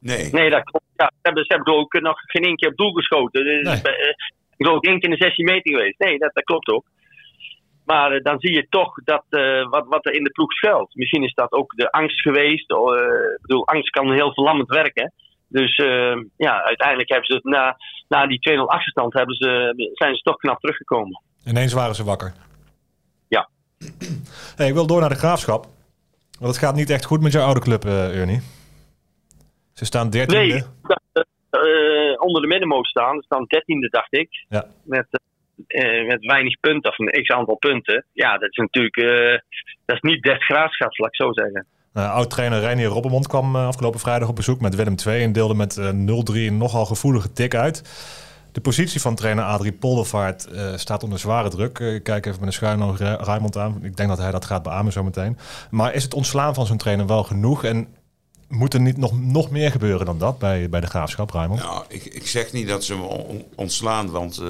Nee. 0.00 0.28
Nee, 0.32 0.50
dat 0.50 0.62
klopt. 0.62 0.84
Ja, 0.96 1.06
ze 1.14 1.18
hebben, 1.22 1.44
ze 1.44 1.54
hebben 1.54 1.74
ook 1.74 2.00
nog 2.00 2.16
geen 2.26 2.42
één 2.44 2.56
keer 2.56 2.68
op 2.68 2.76
doel 2.76 2.92
geschoten. 2.92 3.44
Dus, 3.44 3.62
Nee. 3.62 3.94
eh, 3.94 4.14
Ik 4.56 4.66
één 4.66 4.80
keer 5.00 5.10
in 5.10 5.16
de 5.18 5.24
16 5.24 5.44
meter 5.44 5.72
geweest. 5.72 5.98
Nee, 5.98 6.18
dat, 6.18 6.30
dat 6.34 6.44
klopt 6.44 6.68
ook. 6.68 6.84
Maar 7.84 8.12
eh, 8.12 8.22
dan 8.22 8.40
zie 8.40 8.52
je 8.54 8.66
toch 8.68 8.94
dat, 9.04 9.24
eh, 9.28 9.68
wat, 9.68 9.86
wat 9.88 10.06
er 10.06 10.14
in 10.14 10.24
de 10.24 10.30
ploeg 10.30 10.52
schuilt. 10.52 10.94
Misschien 10.94 11.22
is 11.24 11.34
dat 11.34 11.52
ook 11.52 11.72
de 11.76 11.90
angst 11.90 12.20
geweest. 12.20 12.72
Oh, 12.72 12.98
eh, 12.98 13.04
ik 13.34 13.38
bedoel, 13.40 13.66
angst 13.66 13.90
kan 13.90 14.12
heel 14.12 14.32
verlammend 14.34 14.68
werken. 14.68 15.12
Dus 15.50 15.76
eh, 15.76 16.16
ja, 16.36 16.62
uiteindelijk 16.62 17.08
hebben 17.08 17.26
ze 17.26 17.34
het 17.34 17.44
na, 17.44 17.76
na 18.08 18.26
die 18.26 18.50
2-0 18.50 18.60
achterstand 18.60 19.12
hebben 19.12 19.34
ze, 19.34 19.72
zijn 19.92 20.14
ze 20.14 20.22
toch 20.22 20.36
knap 20.36 20.60
teruggekomen. 20.60 21.22
Ineens 21.46 21.72
waren 21.72 21.94
ze 21.94 22.04
wakker. 22.04 22.32
Ja. 23.28 23.48
Hey, 24.56 24.68
ik 24.68 24.74
wil 24.74 24.86
door 24.86 25.00
naar 25.00 25.08
de 25.08 25.14
graafschap. 25.14 25.66
Want 26.38 26.54
het 26.54 26.64
gaat 26.64 26.74
niet 26.74 26.90
echt 26.90 27.04
goed 27.04 27.20
met 27.20 27.32
jouw 27.32 27.44
oude 27.44 27.60
club, 27.60 27.84
eh 27.84 28.20
Ernie. 28.20 28.40
Ze 29.72 29.84
staan 29.84 30.10
dertiende. 30.10 30.54
Nee, 30.54 30.62
eh, 31.50 32.20
onder 32.22 32.42
de 32.42 32.48
middenmoot 32.48 32.86
staan. 32.86 33.16
Ze 33.16 33.22
staan 33.24 33.46
13e, 33.46 33.88
dacht 33.90 34.16
ik. 34.16 34.28
Ja. 34.48 34.64
Met, 34.84 35.20
eh, 35.66 36.06
met 36.06 36.24
weinig 36.24 36.60
punten, 36.60 36.90
of 36.90 36.98
een 36.98 37.22
x 37.22 37.28
aantal 37.28 37.56
punten. 37.56 38.04
Ja, 38.12 38.38
dat 38.38 38.50
is 38.50 38.56
natuurlijk 38.56 38.96
eh, 38.96 39.38
dat 39.84 39.96
is 39.96 40.10
niet 40.10 40.22
des 40.22 40.44
graafschaps, 40.44 40.98
laat 40.98 41.08
ik 41.08 41.24
zo 41.24 41.32
zeggen. 41.32 41.66
Uh, 41.94 42.12
Oud-trainer 42.12 42.60
Reinier 42.60 42.86
Robbermond 42.88 43.26
kwam 43.28 43.56
eh, 43.56 43.66
afgelopen 43.66 44.00
vrijdag 44.00 44.28
op 44.28 44.36
bezoek 44.36 44.60
met 44.60 44.74
Willem 44.74 44.94
II 45.06 45.22
en 45.22 45.32
deelde 45.32 45.54
met 45.54 45.76
eh, 45.76 45.88
0-3 45.88 45.94
een 46.34 46.56
nogal 46.56 46.86
gevoelige 46.86 47.32
tik 47.32 47.54
uit. 47.54 47.82
De 48.52 48.60
positie 48.60 49.00
van 49.00 49.14
trainer 49.14 49.44
Adrie 49.44 49.72
Poldervaart 49.72 50.46
eh, 50.46 50.76
staat 50.76 51.02
onder 51.02 51.18
zware 51.18 51.48
druk. 51.48 51.78
Eh, 51.78 51.94
ik 51.94 52.02
kijk 52.02 52.26
even 52.26 52.38
met 52.38 52.48
een 52.48 52.54
schuin 52.54 52.82
oog 52.82 52.98
Ra- 52.98 53.16
Raymond 53.20 53.56
aan. 53.56 53.78
Ik 53.82 53.96
denk 53.96 54.08
dat 54.08 54.18
hij 54.18 54.30
dat 54.30 54.44
gaat 54.44 54.62
beamen 54.62 54.92
zometeen. 54.92 55.38
Maar 55.70 55.94
is 55.94 56.02
het 56.02 56.14
ontslaan 56.14 56.54
van 56.54 56.66
zo'n 56.66 56.76
trainer 56.76 57.06
wel 57.06 57.22
genoeg? 57.24 57.64
En 57.64 57.86
moet 58.48 58.74
er 58.74 58.80
niet 58.80 58.96
nog, 58.96 59.20
nog 59.20 59.50
meer 59.50 59.70
gebeuren 59.70 60.06
dan 60.06 60.18
dat 60.18 60.38
bij, 60.38 60.68
bij 60.68 60.80
de 60.80 60.86
graafschap, 60.86 61.30
Raymond? 61.30 61.60
Nou, 61.60 61.84
ik, 61.88 62.04
ik 62.04 62.26
zeg 62.26 62.52
niet 62.52 62.68
dat 62.68 62.84
ze 62.84 62.92
hem 62.92 63.02
on- 63.02 63.44
ontslaan, 63.54 64.10
want 64.10 64.38
eh, 64.38 64.46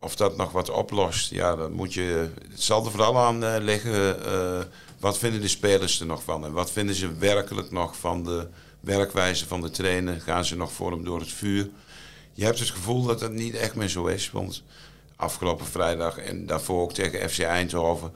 of 0.00 0.16
dat 0.16 0.36
nog 0.36 0.52
wat 0.52 0.70
oplost, 0.70 1.30
ja, 1.30 1.56
dat 1.56 1.70
moet 1.70 1.94
je. 1.94 2.28
Het 2.50 2.62
zal 2.62 2.84
er 2.84 2.90
vooral 2.90 3.18
aan 3.18 3.44
eh, 3.44 3.62
liggen. 3.62 4.24
eh, 4.24 4.60
wat 5.00 5.18
vinden 5.18 5.40
de 5.40 5.48
spelers 5.48 6.00
er 6.00 6.06
nog 6.06 6.22
van? 6.22 6.44
En 6.44 6.52
wat 6.52 6.70
vinden 6.70 6.94
ze 6.94 7.14
werkelijk 7.14 7.70
nog 7.70 7.96
van 7.96 8.24
de 8.24 8.48
werkwijze 8.80 9.46
van 9.46 9.60
de 9.60 9.70
trainer? 9.70 10.20
Gaan 10.20 10.44
ze 10.44 10.56
nog 10.56 10.72
voor 10.72 10.90
hem 10.90 11.04
door 11.04 11.20
het 11.20 11.32
vuur? 11.32 11.68
Je 12.32 12.44
hebt 12.44 12.58
het 12.58 12.70
gevoel 12.70 13.06
dat 13.06 13.20
het 13.20 13.32
niet 13.32 13.54
echt 13.54 13.74
meer 13.74 13.88
zo 13.88 14.06
is. 14.06 14.30
Want 14.30 14.62
afgelopen 15.16 15.66
vrijdag 15.66 16.18
en 16.18 16.46
daarvoor 16.46 16.82
ook 16.82 16.92
tegen 16.92 17.30
FC 17.30 17.38
Eindhoven. 17.38 18.12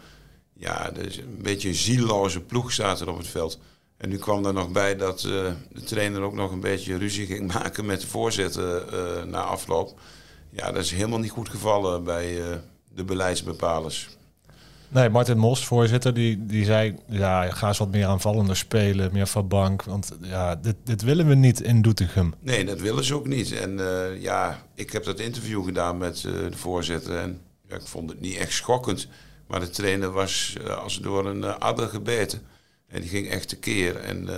Ja, 0.53 0.91
een 0.97 1.39
beetje 1.43 1.69
een 1.69 1.75
zieloze 1.75 2.41
ploeg 2.41 2.73
staat 2.73 3.01
er 3.01 3.09
op 3.09 3.19
het 3.19 3.27
veld. 3.27 3.59
En 3.97 4.09
nu 4.09 4.19
kwam 4.19 4.47
er 4.47 4.53
nog 4.53 4.71
bij 4.71 4.97
dat 4.97 5.19
eh, 5.19 5.53
de 5.73 5.85
trainer 5.85 6.21
ook 6.21 6.35
nog 6.35 6.51
een 6.53 6.61
beetje 6.61 6.99
ruzie 6.99 7.27
ging 7.27 7.53
maken 7.55 7.87
met 7.87 8.01
de 8.01 8.07
voorzitter 8.07 8.85
na 9.27 9.43
afloop. 9.43 9.99
Ja, 10.57 10.73
dat 10.73 10.85
is 10.85 10.91
helemaal 10.91 11.19
niet 11.19 11.31
goed 11.31 11.49
gevallen 11.49 12.05
bij 12.05 12.51
eh, 12.51 12.57
de 12.95 13.05
beleidsbepalers. 13.05 14.09
Nee, 14.89 15.09
Martin 15.09 15.39
Mos, 15.39 15.67
voorzitter, 15.67 16.15
die, 16.15 16.47
die 16.47 16.65
zei... 16.65 16.97
Ja, 17.09 17.51
ga 17.51 17.69
eens 17.69 17.79
wat 17.79 17.91
meer 17.91 18.07
aanvallender 18.07 18.57
spelen, 18.57 19.13
meer 19.13 19.27
van 19.27 19.49
bank. 19.49 19.83
Want 19.83 20.17
ja, 20.21 20.57
dit, 20.57 20.77
dit 20.85 21.03
willen 21.03 21.27
we 21.27 21.35
niet 21.35 21.61
in 21.61 21.83
Doetinchem. 21.83 22.35
Nee, 22.41 22.65
dat 22.65 22.81
willen 22.81 23.05
ze 23.05 23.15
ook 23.15 23.27
niet. 23.27 23.53
En 23.53 23.81
eh, 23.81 24.23
ja, 24.23 24.67
ik 24.75 24.93
heb 24.93 25.05
dat 25.05 25.21
interview 25.21 25.65
gedaan 25.65 25.99
met 25.99 26.17
eh, 26.17 26.33
de 26.33 26.57
voorzitter. 26.57 27.17
En 27.17 27.41
ja, 27.69 27.75
ik 27.75 27.87
vond 27.87 28.11
het 28.11 28.21
niet 28.21 28.37
echt 28.37 28.53
schokkend. 28.53 29.09
Maar 29.47 29.61
de 29.61 29.71
trainer 29.71 30.11
was 30.11 30.57
als 30.83 31.01
door 31.01 31.27
een 31.27 31.45
adder 31.45 31.89
gebeten. 31.89 32.41
En 32.89 33.01
die 33.01 33.11
ging 33.11 33.29
echt 33.29 33.49
tekeer. 33.49 33.97
En 33.97 34.29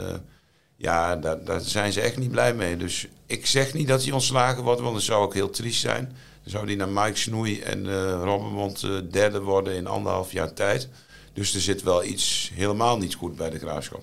ja, 0.77 1.17
daar, 1.17 1.45
daar 1.45 1.61
zijn 1.61 1.93
ze 1.93 2.01
echt 2.01 2.17
niet 2.17 2.31
blij 2.31 2.55
mee. 2.55 2.77
Dus 2.77 3.09
ik 3.27 3.47
zeg 3.47 3.75
niet 3.75 3.89
dat 3.89 4.03
hij 4.03 4.13
ontslagen 4.13 4.63
wordt, 4.63 4.81
want 4.81 4.95
dat 4.95 5.03
zou 5.03 5.23
ook 5.25 5.35
heel 5.35 5.51
triest 5.51 5.81
zijn. 5.81 6.05
Dan 6.43 6.51
zou 6.51 6.67
hij 6.67 6.75
naar 6.75 6.89
Mike 6.89 7.19
Snoei 7.19 7.61
en 7.61 7.85
uh, 7.85 8.11
Robbenmond 8.23 8.83
uh, 8.83 8.99
derde 9.11 9.41
worden 9.41 9.75
in 9.75 9.87
anderhalf 9.87 10.33
jaar 10.33 10.53
tijd. 10.53 10.89
Dus 11.33 11.55
er 11.55 11.61
zit 11.61 11.83
wel 11.83 12.05
iets 12.05 12.51
helemaal 12.55 12.99
niet 12.99 13.15
goed 13.15 13.37
bij 13.37 13.51
de 13.51 13.59
graafschap. 13.59 14.03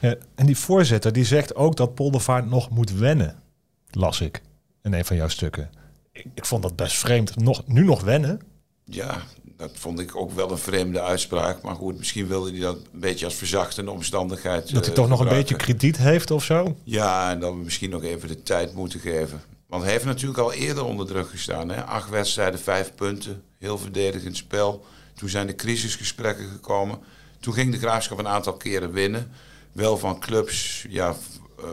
Ja, 0.00 0.14
en 0.34 0.46
die 0.46 0.56
voorzitter 0.56 1.12
die 1.12 1.24
zegt 1.24 1.54
ook 1.54 1.76
dat 1.76 1.94
Poldervaart 1.94 2.46
nog 2.46 2.70
moet 2.70 2.92
wennen, 2.92 3.42
las 3.90 4.20
ik 4.20 4.42
in 4.82 4.92
een 4.92 5.04
van 5.04 5.16
jouw 5.16 5.28
stukken. 5.28 5.70
Ik, 6.12 6.26
ik 6.34 6.46
vond 6.46 6.62
dat 6.62 6.76
best 6.76 6.96
vreemd. 6.96 7.36
Nog, 7.36 7.66
nu 7.66 7.84
nog 7.84 8.02
wennen? 8.02 8.40
Ja, 8.84 9.22
dat 9.60 9.70
vond 9.74 10.00
ik 10.00 10.16
ook 10.16 10.32
wel 10.32 10.50
een 10.50 10.58
vreemde 10.58 11.00
uitspraak. 11.00 11.62
Maar 11.62 11.74
goed, 11.74 11.98
misschien 11.98 12.26
wilde 12.26 12.50
hij 12.50 12.60
dat 12.60 12.76
een 12.76 13.00
beetje 13.00 13.24
als 13.24 13.34
verzachtende 13.34 13.90
omstandigheid. 13.90 14.72
Dat 14.72 14.84
hij 14.84 14.88
uh, 14.88 15.00
toch 15.00 15.08
nog 15.08 15.20
een 15.20 15.28
beetje 15.28 15.56
krediet 15.56 15.96
heeft 15.96 16.30
of 16.30 16.44
zo? 16.44 16.76
Ja, 16.84 17.30
en 17.30 17.40
dat 17.40 17.52
we 17.52 17.58
misschien 17.58 17.90
nog 17.90 18.02
even 18.02 18.28
de 18.28 18.42
tijd 18.42 18.74
moeten 18.74 19.00
geven. 19.00 19.42
Want 19.66 19.82
hij 19.82 19.92
heeft 19.92 20.04
natuurlijk 20.04 20.38
al 20.38 20.52
eerder 20.52 20.84
onder 20.84 21.06
druk 21.06 21.28
gestaan. 21.28 21.68
Hè? 21.68 21.84
Acht 21.84 22.10
wedstrijden, 22.10 22.60
vijf 22.60 22.94
punten. 22.94 23.42
Heel 23.58 23.78
verdedigend 23.78 24.36
spel. 24.36 24.84
Toen 25.14 25.28
zijn 25.28 25.46
de 25.46 25.54
crisisgesprekken 25.54 26.48
gekomen. 26.48 26.98
Toen 27.40 27.54
ging 27.54 27.72
de 27.72 27.78
graafschap 27.78 28.18
een 28.18 28.28
aantal 28.28 28.52
keren 28.52 28.92
winnen. 28.92 29.30
Wel 29.72 29.98
van 29.98 30.20
clubs 30.20 30.84
ja, 30.88 31.16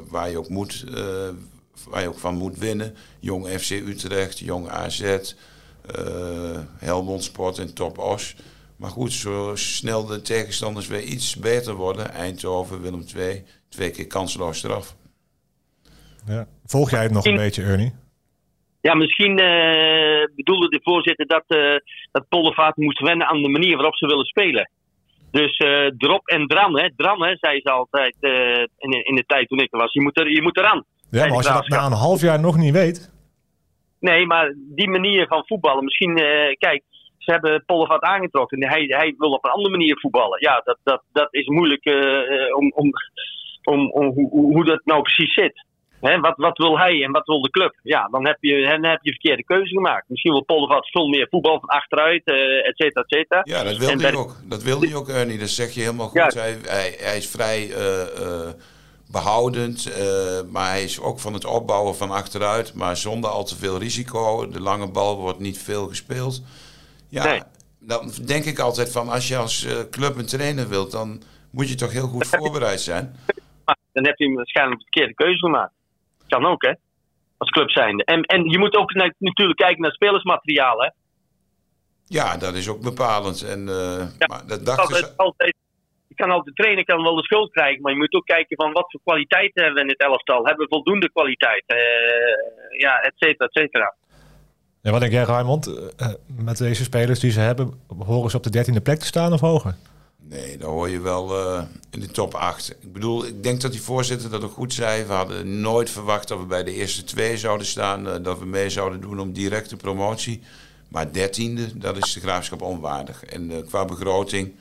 waar, 0.09 0.29
je 0.29 0.37
ook 0.37 0.49
moet, 0.49 0.85
uh, 0.89 0.95
waar 1.87 2.01
je 2.01 2.07
ook 2.07 2.19
van 2.19 2.35
moet 2.35 2.57
winnen. 2.57 2.95
Jong 3.19 3.47
FC 3.47 3.69
Utrecht, 3.69 4.39
Jong 4.39 4.69
AZ, 4.69 5.17
Helmond 6.77 7.23
Sport 7.23 7.57
en 7.57 7.73
Top 7.73 7.97
Os. 7.97 8.35
Maar 8.77 8.89
goed, 8.89 9.13
zo 9.13 9.51
snel 9.55 10.05
de 10.05 10.21
tegenstanders 10.21 10.87
weer 10.87 11.03
iets 11.03 11.35
beter 11.35 11.73
worden. 11.73 12.11
Eindhoven, 12.11 12.81
Willem 12.81 13.03
II, 13.15 13.43
twee 13.69 13.91
keer 13.91 14.07
kansloos 14.07 14.63
eraf. 14.63 14.95
Ja. 16.25 16.47
Volg 16.65 16.89
jij 16.89 17.03
het 17.03 17.11
nog 17.11 17.25
een 17.25 17.35
beetje, 17.35 17.63
Ernie? 17.63 17.93
Ja, 18.81 18.93
misschien 18.93 19.39
uh, 19.39 20.35
bedoelde 20.35 20.69
de 20.69 20.79
voorzitter 20.83 21.27
dat, 21.27 21.43
uh, 21.47 21.75
dat 22.11 22.27
Poldervaart 22.29 22.75
moest 22.75 22.99
wennen 22.99 23.27
aan 23.27 23.41
de 23.41 23.49
manier 23.49 23.75
waarop 23.75 23.95
ze 23.95 24.07
willen 24.07 24.25
spelen. 24.25 24.69
Dus 25.31 25.59
uh, 25.59 25.87
drop 25.97 26.27
en 26.27 26.47
dran, 26.47 26.79
hè. 26.79 26.89
Dran, 26.95 27.23
hè, 27.23 27.35
zei 27.39 27.59
ze 27.61 27.71
altijd 27.71 28.15
in, 28.77 28.91
in 29.05 29.15
de 29.15 29.23
tijd 29.27 29.47
toen 29.47 29.59
ik 29.59 29.73
er 29.73 29.79
was. 29.79 29.93
Je 29.93 30.01
moet, 30.01 30.19
er, 30.19 30.31
je 30.31 30.41
moet 30.41 30.57
eraan. 30.57 30.83
Ja, 31.11 31.25
maar 31.25 31.35
als 31.35 31.47
je 31.47 31.53
dat 31.53 31.67
na 31.67 31.85
een 31.85 31.91
half 31.91 32.21
jaar 32.21 32.39
nog 32.39 32.57
niet 32.57 32.73
weet... 32.73 33.11
Nee, 33.99 34.25
maar 34.25 34.53
die 34.57 34.89
manier 34.89 35.27
van 35.27 35.45
voetballen. 35.45 35.83
Misschien, 35.83 36.15
kijk, 36.57 36.83
ze 37.17 37.31
hebben 37.31 37.63
Poldervaart 37.65 38.03
aangetrokken. 38.03 38.67
Hij, 38.67 38.85
hij 38.87 39.13
wil 39.17 39.31
op 39.31 39.45
een 39.45 39.51
andere 39.51 39.77
manier 39.77 39.99
voetballen. 39.99 40.41
Ja, 40.41 40.61
dat, 40.63 40.77
dat, 40.83 41.03
dat 41.11 41.27
is 41.31 41.47
moeilijk 41.47 41.85
om, 42.55 42.71
om, 42.75 42.91
om, 43.63 43.91
om 43.91 44.05
hoe, 44.05 44.29
hoe 44.29 44.65
dat 44.65 44.81
nou 44.83 45.01
precies 45.01 45.33
zit. 45.33 45.65
He, 46.01 46.19
wat, 46.19 46.33
wat, 46.37 46.57
wil 46.57 46.79
hij 46.79 47.03
en 47.03 47.11
wat 47.11 47.25
wil 47.25 47.41
de 47.41 47.49
club? 47.49 47.79
Ja, 47.83 48.07
dan 48.11 48.27
heb 48.27 48.37
je, 48.39 48.65
dan 48.67 48.85
heb 48.85 48.99
je 49.01 49.11
verkeerde 49.11 49.43
keuze 49.43 49.73
gemaakt. 49.73 50.09
Misschien 50.09 50.31
wil 50.31 50.43
Poldervat 50.43 50.89
veel 50.89 51.07
meer 51.07 51.27
voetbal 51.29 51.59
van 51.59 51.69
achteruit, 51.69 52.21
uh, 52.25 52.67
et 52.67 52.75
cetera, 52.75 53.01
et 53.01 53.09
cetera. 53.09 53.41
Ja, 53.43 53.63
dat 53.63 53.77
wilde 53.77 54.03
hij 54.03 54.15
ook. 54.15 54.35
Dat 54.49 54.63
wilde 54.63 54.87
hij 54.87 54.95
ook, 54.95 55.07
Ernie. 55.07 55.39
Dat 55.39 55.49
zeg 55.49 55.73
je 55.73 55.79
helemaal 55.79 56.07
goed. 56.07 56.33
Ja. 56.33 56.41
Hij, 56.41 56.57
hij, 56.65 56.95
hij, 56.99 57.17
is 57.17 57.29
vrij 57.29 57.67
uh, 57.67 57.75
uh, 58.19 58.49
behoudend, 59.11 59.91
maar 60.51 60.69
hij 60.69 60.83
is 60.83 60.99
ook 60.99 61.19
van 61.19 61.33
het 61.33 61.45
opbouwen 61.45 61.95
van 61.95 62.11
achteruit, 62.11 62.73
maar 62.73 62.97
zonder 62.97 63.29
al 63.29 63.43
te 63.43 63.55
veel 63.55 63.77
risico. 63.77 64.47
De 64.47 64.61
lange 64.61 64.87
bal 64.87 65.17
wordt 65.17 65.39
niet 65.39 65.57
veel 65.57 65.87
gespeeld. 65.87 66.41
Ja, 67.09 67.23
nee. 67.23 67.41
dan 67.79 68.11
denk 68.25 68.45
ik 68.45 68.59
altijd 68.59 68.91
van 68.91 69.09
als 69.09 69.27
je 69.27 69.37
als 69.37 69.67
club 69.91 70.17
een 70.17 70.25
trainer 70.25 70.67
wilt, 70.67 70.91
dan 70.91 71.21
moet 71.49 71.69
je 71.69 71.75
toch 71.75 71.91
heel 71.91 72.07
goed 72.07 72.27
voorbereid 72.27 72.81
zijn. 72.81 73.15
Dan 73.91 74.05
heb 74.05 74.17
je 74.17 74.33
waarschijnlijk 74.33 74.77
de 74.77 74.83
verkeerde 74.91 75.13
keuze 75.13 75.37
gemaakt. 75.37 75.73
Kan 76.27 76.45
ook, 76.45 76.63
hè? 76.65 76.73
Als 77.37 77.49
club 77.49 77.69
zijnde. 77.69 78.03
En, 78.03 78.21
en 78.21 78.49
je 78.49 78.57
moet 78.57 78.75
ook 78.75 78.93
na, 78.93 79.13
natuurlijk 79.19 79.59
kijken 79.59 79.81
naar 79.81 79.91
spelersmateriaal, 79.91 80.81
hè? 80.81 80.89
Ja, 82.05 82.37
dat 82.37 82.53
is 82.53 82.69
ook 82.69 82.81
bepalend. 82.81 83.41
En, 83.41 83.59
uh, 83.59 84.07
ja, 84.17 84.27
maar 84.27 84.47
dat 84.47 84.65
dacht 84.65 84.79
altijd, 84.79 85.03
is... 85.03 85.17
altijd, 85.17 85.55
kan 86.17 86.31
altijd 86.31 86.55
trainen, 86.55 86.85
kan 86.85 87.03
wel 87.03 87.15
de 87.15 87.23
schuld 87.23 87.51
krijgen, 87.51 87.81
maar 87.81 87.91
je 87.91 87.97
moet 87.97 88.13
ook 88.13 88.25
kijken 88.25 88.55
van 88.55 88.71
wat 88.71 88.91
voor 88.91 89.01
kwaliteit 89.03 89.51
hebben 89.53 89.73
we 89.73 89.81
in 89.81 89.87
het 89.87 89.99
elftal. 89.99 90.45
Hebben 90.45 90.65
we 90.67 90.75
voldoende 90.75 91.11
kwaliteit? 91.11 91.63
Uh, 91.67 91.77
ja, 92.79 93.01
et 93.01 93.13
cetera, 93.15 93.45
et 93.45 93.53
cetera. 93.53 93.95
Ja, 94.81 94.91
wat 94.91 94.99
denk 94.99 95.11
jij, 95.11 95.23
Raymond? 95.23 95.67
Uh, 95.67 96.07
met 96.45 96.57
deze 96.57 96.83
spelers 96.83 97.19
die 97.19 97.31
ze 97.31 97.39
hebben, 97.39 97.73
horen 98.05 98.29
ze 98.29 98.37
op 98.37 98.43
de 98.43 98.49
dertiende 98.49 98.81
plek 98.81 98.99
te 98.99 99.05
staan 99.05 99.33
of 99.33 99.39
hoger? 99.39 99.75
Nee, 100.29 100.57
dan 100.57 100.69
hoor 100.69 100.89
je 100.89 101.01
wel 101.01 101.39
uh, 101.39 101.63
in 101.91 101.99
de 101.99 102.07
top 102.07 102.33
8. 102.33 102.77
Ik 102.81 102.93
bedoel, 102.93 103.25
ik 103.25 103.43
denk 103.43 103.61
dat 103.61 103.71
die 103.71 103.81
voorzitter 103.81 104.29
dat 104.29 104.43
ook 104.43 104.51
goed 104.51 104.73
zei. 104.73 105.03
We 105.03 105.13
hadden 105.13 105.61
nooit 105.61 105.89
verwacht 105.89 106.27
dat 106.27 106.39
we 106.39 106.45
bij 106.45 106.63
de 106.63 106.73
eerste 106.73 107.03
twee 107.03 107.37
zouden 107.37 107.67
staan. 107.67 108.07
Uh, 108.07 108.15
dat 108.21 108.39
we 108.39 108.45
mee 108.45 108.69
zouden 108.69 109.01
doen 109.01 109.19
om 109.19 109.31
directe 109.33 109.75
promotie. 109.75 110.41
Maar 110.87 111.13
dertiende, 111.13 111.77
dat 111.77 111.97
is 111.97 112.13
de 112.13 112.19
graafschap 112.19 112.61
onwaardig. 112.61 113.23
En 113.25 113.51
uh, 113.51 113.57
qua 113.67 113.85
begroting, 113.85 114.55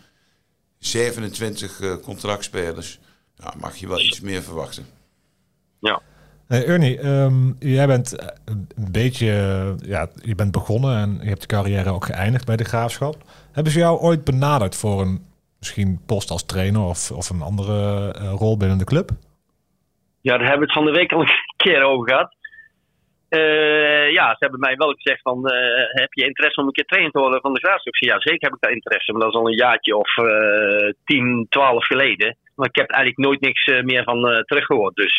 27 0.79 2.01
contractspelers. 2.01 2.99
Nou, 3.37 3.59
mag 3.59 3.77
je 3.77 3.89
wel 3.89 4.01
iets 4.01 4.21
meer 4.21 4.43
verwachten. 4.43 4.87
Ja. 5.81 6.01
Hey 6.47 6.67
Ernie, 6.67 7.07
um, 7.07 7.57
jij 7.59 7.87
bent 7.87 8.17
een 8.45 8.93
beetje, 8.93 9.27
ja, 9.85 10.09
je 10.23 10.35
bent 10.35 10.53
begonnen 10.53 10.97
en 10.97 11.19
je 11.23 11.29
hebt 11.29 11.41
je 11.41 11.47
carrière 11.47 11.91
ook 11.91 12.05
geëindigd 12.05 12.47
bij 12.47 12.57
de 12.57 12.65
graafschap. 12.65 13.17
Hebben 13.53 13.73
ze 13.73 13.79
jou 13.79 13.99
ooit 13.99 14.25
benaderd 14.25 14.77
voor 14.77 15.01
een 15.01 15.27
misschien 15.59 16.01
post 16.07 16.31
als 16.31 16.47
trainer 16.47 16.83
of, 16.83 17.11
of 17.11 17.31
een 17.31 17.43
andere 17.43 18.15
uh, 18.19 18.33
rol 18.33 18.57
binnen 18.57 18.79
de 18.79 18.85
club? 18.85 19.11
Ja, 20.21 20.39
daar 20.39 20.49
hebben 20.49 20.59
we 20.59 20.73
het 20.73 20.83
van 20.83 20.85
de 20.85 20.99
week 20.99 21.13
al 21.13 21.21
een 21.21 21.31
keer 21.57 21.83
over 21.83 22.09
gehad. 22.09 22.37
Eh, 23.29 24.13
ja, 24.13 24.29
ze 24.31 24.37
hebben 24.39 24.61
mij 24.61 24.77
wel 24.77 24.93
gezegd 24.93 25.23
van, 25.23 25.47
eh, 25.47 25.85
heb 26.01 26.13
je 26.13 26.25
interesse 26.25 26.61
om 26.61 26.67
een 26.67 26.73
keer 26.73 26.85
trainer 26.85 27.13
te 27.13 27.19
worden 27.19 27.41
van 27.41 27.53
de 27.53 27.61
Graafschap? 27.61 27.95
Ja, 27.95 28.21
zeker 28.21 28.49
heb 28.49 28.55
ik 28.55 28.61
daar 28.61 28.73
interesse, 28.73 29.13
maar 29.13 29.21
dat 29.21 29.31
is 29.31 29.37
al 29.37 29.47
een 29.47 29.57
jaartje 29.57 29.97
of 29.97 30.17
eh 30.17 30.93
10, 31.05 31.47
12 31.49 31.87
geleden. 31.87 32.37
Maar 32.55 32.69
ik 32.69 32.77
heb 32.77 32.91
eigenlijk 32.91 33.27
nooit 33.27 33.41
niks 33.41 33.67
meer 33.83 34.05
van 34.05 34.29
eh, 34.29 34.41
teruggehoord. 34.41 34.95
Dus, 34.95 35.19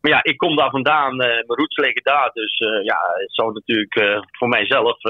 maar 0.00 0.12
ja, 0.12 0.22
ik 0.22 0.36
kom 0.36 0.56
daar 0.56 0.70
vandaan, 0.70 1.16
mijn 1.16 1.44
roots 1.46 1.76
liggen 1.76 2.02
daar. 2.02 2.30
Dus 2.32 2.58
ja, 2.82 2.98
het 3.14 3.34
zou 3.34 3.52
natuurlijk 3.52 4.24
voor 4.30 4.48
mijzelf, 4.48 5.02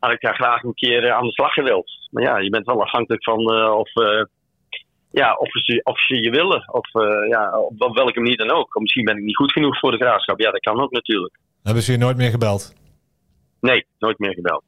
had 0.00 0.12
ik 0.12 0.20
daar 0.20 0.34
graag 0.34 0.62
een 0.62 0.74
keer 0.74 1.12
aan 1.12 1.26
de 1.26 1.32
slag 1.32 1.52
gewild. 1.52 1.90
Maar 2.10 2.22
ja, 2.22 2.38
je 2.38 2.50
bent 2.50 2.66
wel 2.66 2.82
afhankelijk 2.82 3.24
van 3.24 3.54
of... 3.72 3.90
ja, 5.10 5.34
of 5.34 5.48
ze, 5.50 5.80
of 5.82 6.00
ze 6.00 6.22
je 6.22 6.30
willen. 6.30 6.72
Of 6.72 6.94
eh, 6.94 7.28
ja, 7.28 7.58
op, 7.58 7.82
op 7.82 7.96
welke 7.96 8.20
manier 8.20 8.36
dan 8.36 8.50
ook. 8.50 8.76
Of 8.76 8.82
misschien 8.82 9.04
ben 9.04 9.16
ik 9.16 9.22
niet 9.22 9.36
goed 9.36 9.52
genoeg 9.52 9.78
voor 9.78 9.90
de 9.90 9.96
graafschap. 9.96 10.40
Ja, 10.40 10.50
dat 10.50 10.60
kan 10.60 10.80
ook 10.80 10.90
natuurlijk. 10.90 11.38
Hebben 11.62 11.82
ze 11.82 11.92
je 11.92 11.98
nooit 11.98 12.16
meer 12.16 12.30
gebeld? 12.30 12.74
Nee, 13.60 13.86
nooit 13.98 14.18
meer 14.18 14.34
gebeld. 14.34 14.64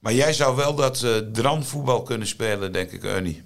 Maar 0.00 0.12
jij 0.12 0.32
zou 0.32 0.56
wel 0.56 0.76
dat 0.76 1.02
eh 1.02 1.32
dranvoetbal 1.32 2.02
kunnen 2.02 2.26
spelen, 2.26 2.72
denk 2.72 2.90
ik, 2.90 3.02
Ernie. 3.02 3.42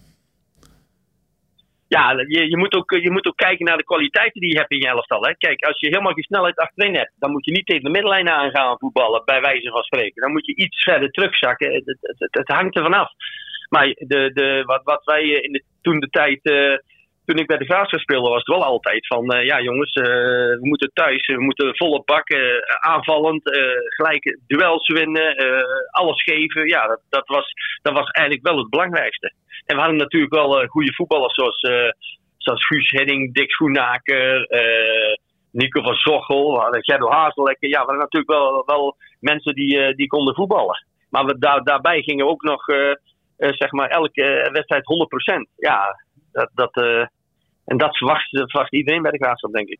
Ja, 1.88 2.10
je, 2.10 2.48
je, 2.48 2.56
moet 2.56 2.74
ook, 2.74 2.90
je 2.90 3.10
moet 3.10 3.26
ook 3.26 3.36
kijken 3.36 3.64
naar 3.64 3.76
de 3.76 3.84
kwaliteiten 3.84 4.40
die 4.40 4.52
je 4.52 4.58
hebt 4.58 4.70
in 4.70 4.78
je 4.78 4.88
elftal. 4.88 5.22
Hè. 5.22 5.36
Kijk, 5.36 5.64
als 5.64 5.80
je 5.80 5.86
helemaal 5.86 6.12
geen 6.12 6.22
snelheid 6.22 6.56
achterin 6.56 6.94
hebt, 6.94 7.12
dan 7.18 7.30
moet 7.30 7.44
je 7.44 7.52
niet 7.52 7.66
tegen 7.66 7.84
de 7.84 7.90
middenlijn 7.90 8.28
aan 8.28 8.50
gaan 8.50 8.78
voetballen, 8.78 9.22
bij 9.24 9.40
wijze 9.40 9.70
van 9.70 9.82
spreken. 9.82 10.22
Dan 10.22 10.32
moet 10.32 10.46
je 10.46 10.54
iets 10.54 10.82
verder 10.82 11.10
terugzakken. 11.10 11.74
Het, 11.74 11.86
het, 11.86 11.98
het, 12.00 12.34
het 12.34 12.48
hangt 12.48 12.76
er 12.76 12.82
vanaf. 12.82 13.10
Maar 13.68 13.86
de, 13.86 14.30
de, 14.34 14.62
wat, 14.66 14.80
wat 14.84 15.04
wij 15.04 15.22
eh, 15.22 15.42
in 15.42 15.52
de, 15.52 15.62
toen 15.82 16.00
de 16.00 16.08
tijd, 16.10 16.40
eh, 16.42 16.78
toen 17.24 17.36
ik 17.36 17.46
bij 17.46 17.56
de 17.56 17.64
Graafschap 17.64 18.00
speelde, 18.00 18.28
was 18.28 18.38
het 18.44 18.56
wel 18.56 18.64
altijd 18.64 19.06
van, 19.06 19.30
eh, 19.30 19.44
ja 19.44 19.60
jongens, 19.60 19.94
we 19.94 20.58
moeten 20.60 20.90
thuis, 20.94 21.26
we 21.26 21.42
moeten 21.42 21.76
volle 21.76 22.02
bak, 22.04 22.26
aanvallend, 22.80 23.40
gelijk 23.96 24.38
duels 24.46 24.88
winnen, 24.88 25.36
alles 25.90 26.22
geven. 26.22 26.68
Ja, 26.68 26.86
dat, 26.86 27.00
dat, 27.08 27.26
was, 27.26 27.52
dat 27.82 27.92
was 27.92 28.10
eigenlijk 28.10 28.48
wel 28.48 28.58
het 28.58 28.70
belangrijkste. 28.70 29.32
En 29.64 29.74
we 29.74 29.82
hadden 29.82 30.00
natuurlijk 30.00 30.34
wel 30.34 30.66
goede 30.66 30.94
voetballers 30.94 31.34
zoals, 31.34 31.60
zoals 32.36 32.66
Guus 32.66 32.90
Hedding, 32.90 33.34
Dick 33.34 33.50
Schoenaker, 33.50 34.46
Nico 35.52 35.82
van 35.82 35.94
Zochel, 35.94 36.68
Gerdo 36.70 37.10
Hazelekker. 37.10 37.68
Ja, 37.68 37.80
we 37.80 37.86
hadden 37.86 37.98
natuurlijk 37.98 38.30
wel, 38.30 38.62
wel 38.66 38.96
mensen 39.20 39.54
die, 39.54 39.94
die 39.94 40.06
konden 40.06 40.34
voetballen. 40.34 40.86
Maar 41.10 41.24
we, 41.24 41.38
daar, 41.38 41.62
daarbij 41.62 42.02
gingen 42.02 42.26
ook 42.26 42.42
nog, 42.42 42.66
zeg 43.36 43.72
maar, 43.72 43.88
elke 43.88 44.48
wedstrijd 44.52 44.84
100%. 44.84 45.50
Ja, 45.56 46.02
dat, 46.32 46.50
dat, 46.54 46.76
eh, 46.76 47.06
en 47.64 47.76
dat 47.76 47.96
verwacht, 47.96 48.28
verwacht 48.30 48.72
iedereen 48.72 49.02
bij 49.02 49.10
de 49.10 49.18
Graafschap, 49.18 49.52
denk 49.52 49.68
ik. 49.68 49.78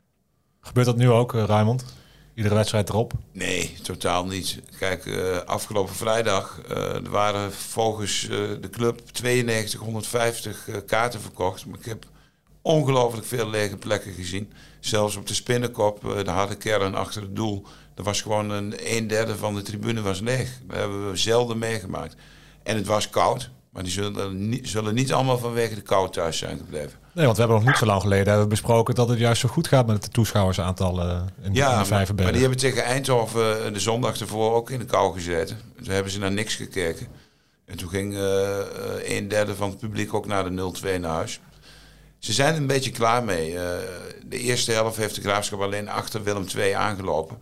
Gebeurt 0.61 0.87
dat 0.87 0.97
nu 0.97 1.11
ook, 1.11 1.35
eh, 1.35 1.45
Raymond? 1.45 2.05
Iedere 2.37 2.55
wedstrijd 2.55 2.89
erop? 2.89 3.13
Nee, 3.33 3.75
totaal 3.83 4.27
niet. 4.27 4.63
Kijk, 4.79 5.07
eh, 5.07 5.37
afgelopen 5.39 5.95
vrijdag 5.95 6.61
eh, 6.69 6.95
er 6.95 7.11
waren 7.11 7.53
volgens 7.53 8.29
eh, 8.29 8.39
de 8.61 8.71
club 8.71 9.01
9250 9.23 10.69
eh, 10.69 10.77
kaarten 10.87 11.21
verkocht. 11.21 11.67
Maar 11.67 11.79
ik 11.79 11.85
heb 11.85 12.05
ongelooflijk 12.63 13.27
veel 13.27 13.51
lege 13.51 13.77
plekken 13.77 14.13
gezien. 14.13 14.53
Zelfs 14.81 15.17
op 15.17 15.27
de 15.27 15.35
spinnenkop, 15.35 16.05
eh, 16.05 16.25
de 16.25 16.31
harde 16.31 16.57
kern 16.57 16.95
achter 16.95 17.23
het 17.23 17.37
doel. 17.37 17.67
Er 17.95 18.03
was 18.03 18.21
gewoon 18.23 18.51
een, 18.51 18.75
een 18.97 19.07
derde 19.07 19.37
van 19.37 19.55
de 19.55 19.63
tribune 19.63 20.03
was 20.03 20.21
leeg. 20.21 20.59
Dat 20.67 20.77
hebben 20.77 21.11
we 21.11 21.17
zelden 21.17 21.59
meegemaakt. 21.59 22.17
En 22.67 22.77
het 22.77 22.87
was 22.87 23.11
koud. 23.11 23.51
Maar 23.71 23.83
die 23.83 23.93
zullen 23.93 24.49
niet, 24.49 24.69
zullen 24.69 24.95
niet 24.95 25.13
allemaal 25.13 25.39
vanwege 25.39 25.75
de 25.75 25.81
kou 25.81 26.11
thuis 26.11 26.39
zijn 26.39 26.59
gebleven. 26.59 26.99
Nee, 27.13 27.25
want 27.25 27.37
we 27.37 27.43
hebben 27.43 27.61
nog 27.61 27.69
niet 27.69 27.79
zo 27.79 27.87
lang 27.87 28.01
geleden 28.01 28.27
hebben 28.27 28.43
we 28.43 28.49
besproken 28.49 28.95
dat 28.95 29.09
het 29.09 29.19
juist 29.19 29.41
zo 29.41 29.49
goed 29.49 29.69
gaat 29.69 29.87
met 29.87 30.03
de 30.03 30.09
toeschouwersaantallen 30.09 31.29
in, 31.39 31.45
in 31.45 31.53
de 31.53 31.59
Ja, 31.59 31.85
maar, 31.91 32.07
die 32.15 32.41
hebben 32.41 32.59
tegen 32.59 32.85
Eindhoven 32.85 33.67
eh, 33.67 33.73
de 33.73 33.81
zondag 33.81 34.21
ervoor 34.21 34.55
ook 34.55 34.71
in 34.71 34.79
de 34.79 34.85
kou 34.85 35.15
gezeten. 35.15 35.59
Toen 35.77 35.93
hebben 35.93 36.13
ze 36.13 36.19
naar 36.19 36.33
niks 36.33 36.55
gekeken. 36.55 37.07
En 37.65 37.77
toen 37.77 37.89
ging 37.89 38.15
eh, 38.15 38.59
eh, 38.59 39.17
een 39.17 39.29
derde 39.29 39.55
van 39.55 39.69
het 39.69 39.79
publiek 39.79 40.15
ook 40.15 40.27
naar 40.27 40.45
de 40.45 40.73
0-2 40.97 41.01
naar 41.01 41.11
huis. 41.11 41.41
Ze 42.19 42.33
zijn 42.33 42.55
er 42.55 42.61
een 42.61 42.67
beetje 42.67 42.91
klaar 42.91 43.25
mee. 43.25 43.59
Eh, 43.59 43.79
de 44.27 44.39
eerste 44.39 44.73
helft 44.73 44.97
heeft 44.97 45.15
de 45.15 45.21
Graafschap 45.21 45.61
alleen 45.61 45.89
achter 45.89 46.23
Willem 46.23 46.47
II 46.57 46.73
aangelopen. 46.73 47.39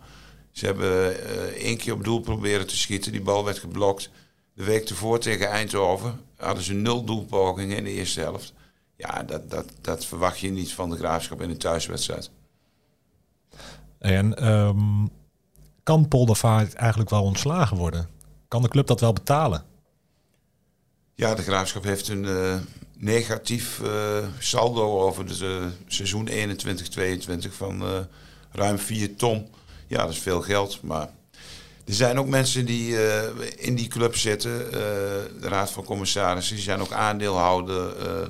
Ze 0.51 0.65
hebben 0.65 1.25
eh, 1.25 1.63
één 1.63 1.77
keer 1.77 1.93
op 1.93 2.03
doel 2.03 2.19
proberen 2.19 2.67
te 2.67 2.77
schieten. 2.77 3.11
Die 3.11 3.21
bal 3.21 3.45
werd 3.45 3.59
geblokt. 3.59 4.09
De 4.55 4.63
week 4.63 4.89
ervoor 4.89 5.19
tegen 5.19 5.47
Eindhoven 5.47 6.19
hadden 6.35 6.63
ze 6.63 6.73
nul 6.73 7.03
doelpogingen 7.03 7.77
in 7.77 7.83
de 7.83 7.91
eerste 7.91 8.19
helft. 8.19 8.53
Ja, 8.95 9.23
dat, 9.23 9.49
dat, 9.49 9.65
dat 9.81 10.05
verwacht 10.05 10.39
je 10.39 10.51
niet 10.51 10.73
van 10.73 10.89
de 10.89 10.97
Graafschap 10.97 11.41
in 11.41 11.49
een 11.49 11.57
thuiswedstrijd. 11.57 12.29
En 13.99 14.35
ehm, 14.37 15.05
kan 15.83 16.07
Poldervaart 16.07 16.73
eigenlijk 16.73 17.09
wel 17.09 17.23
ontslagen 17.23 17.77
worden? 17.77 18.09
Kan 18.47 18.61
de 18.61 18.67
club 18.67 18.87
dat 18.87 18.99
wel 18.99 19.13
betalen? 19.13 19.63
Ja, 21.15 21.35
de 21.35 21.41
Graafschap 21.41 21.83
heeft 21.83 22.07
een 22.07 22.25
eh, 22.25 22.55
negatief 22.97 23.81
eh, 23.81 24.27
saldo 24.39 24.99
over 24.99 25.25
het 25.25 25.41
eh, 25.41 25.65
seizoen 25.87 26.29
21-22 26.29 26.31
van 27.49 28.07
ruim 28.51 28.77
4 28.77 29.15
ton. 29.15 29.47
Ja, 29.87 29.97
dat 29.97 30.09
is 30.09 30.19
veel 30.19 30.41
geld, 30.41 30.81
maar 30.81 31.09
er 31.85 31.93
zijn 31.93 32.19
ook 32.19 32.27
mensen 32.27 32.65
die 32.65 33.07
eh, 33.07 33.29
in 33.55 33.75
die 33.75 33.87
club 33.87 34.15
zitten. 34.15 34.65
eh, 34.65 34.71
de 35.41 35.47
Raad 35.47 35.71
van 35.71 35.83
Commissarissen, 35.83 36.55
die 36.55 36.63
zijn 36.63 36.81
ook 36.81 36.91
aandeelhouder. 36.91 37.97
eh, 37.97 38.27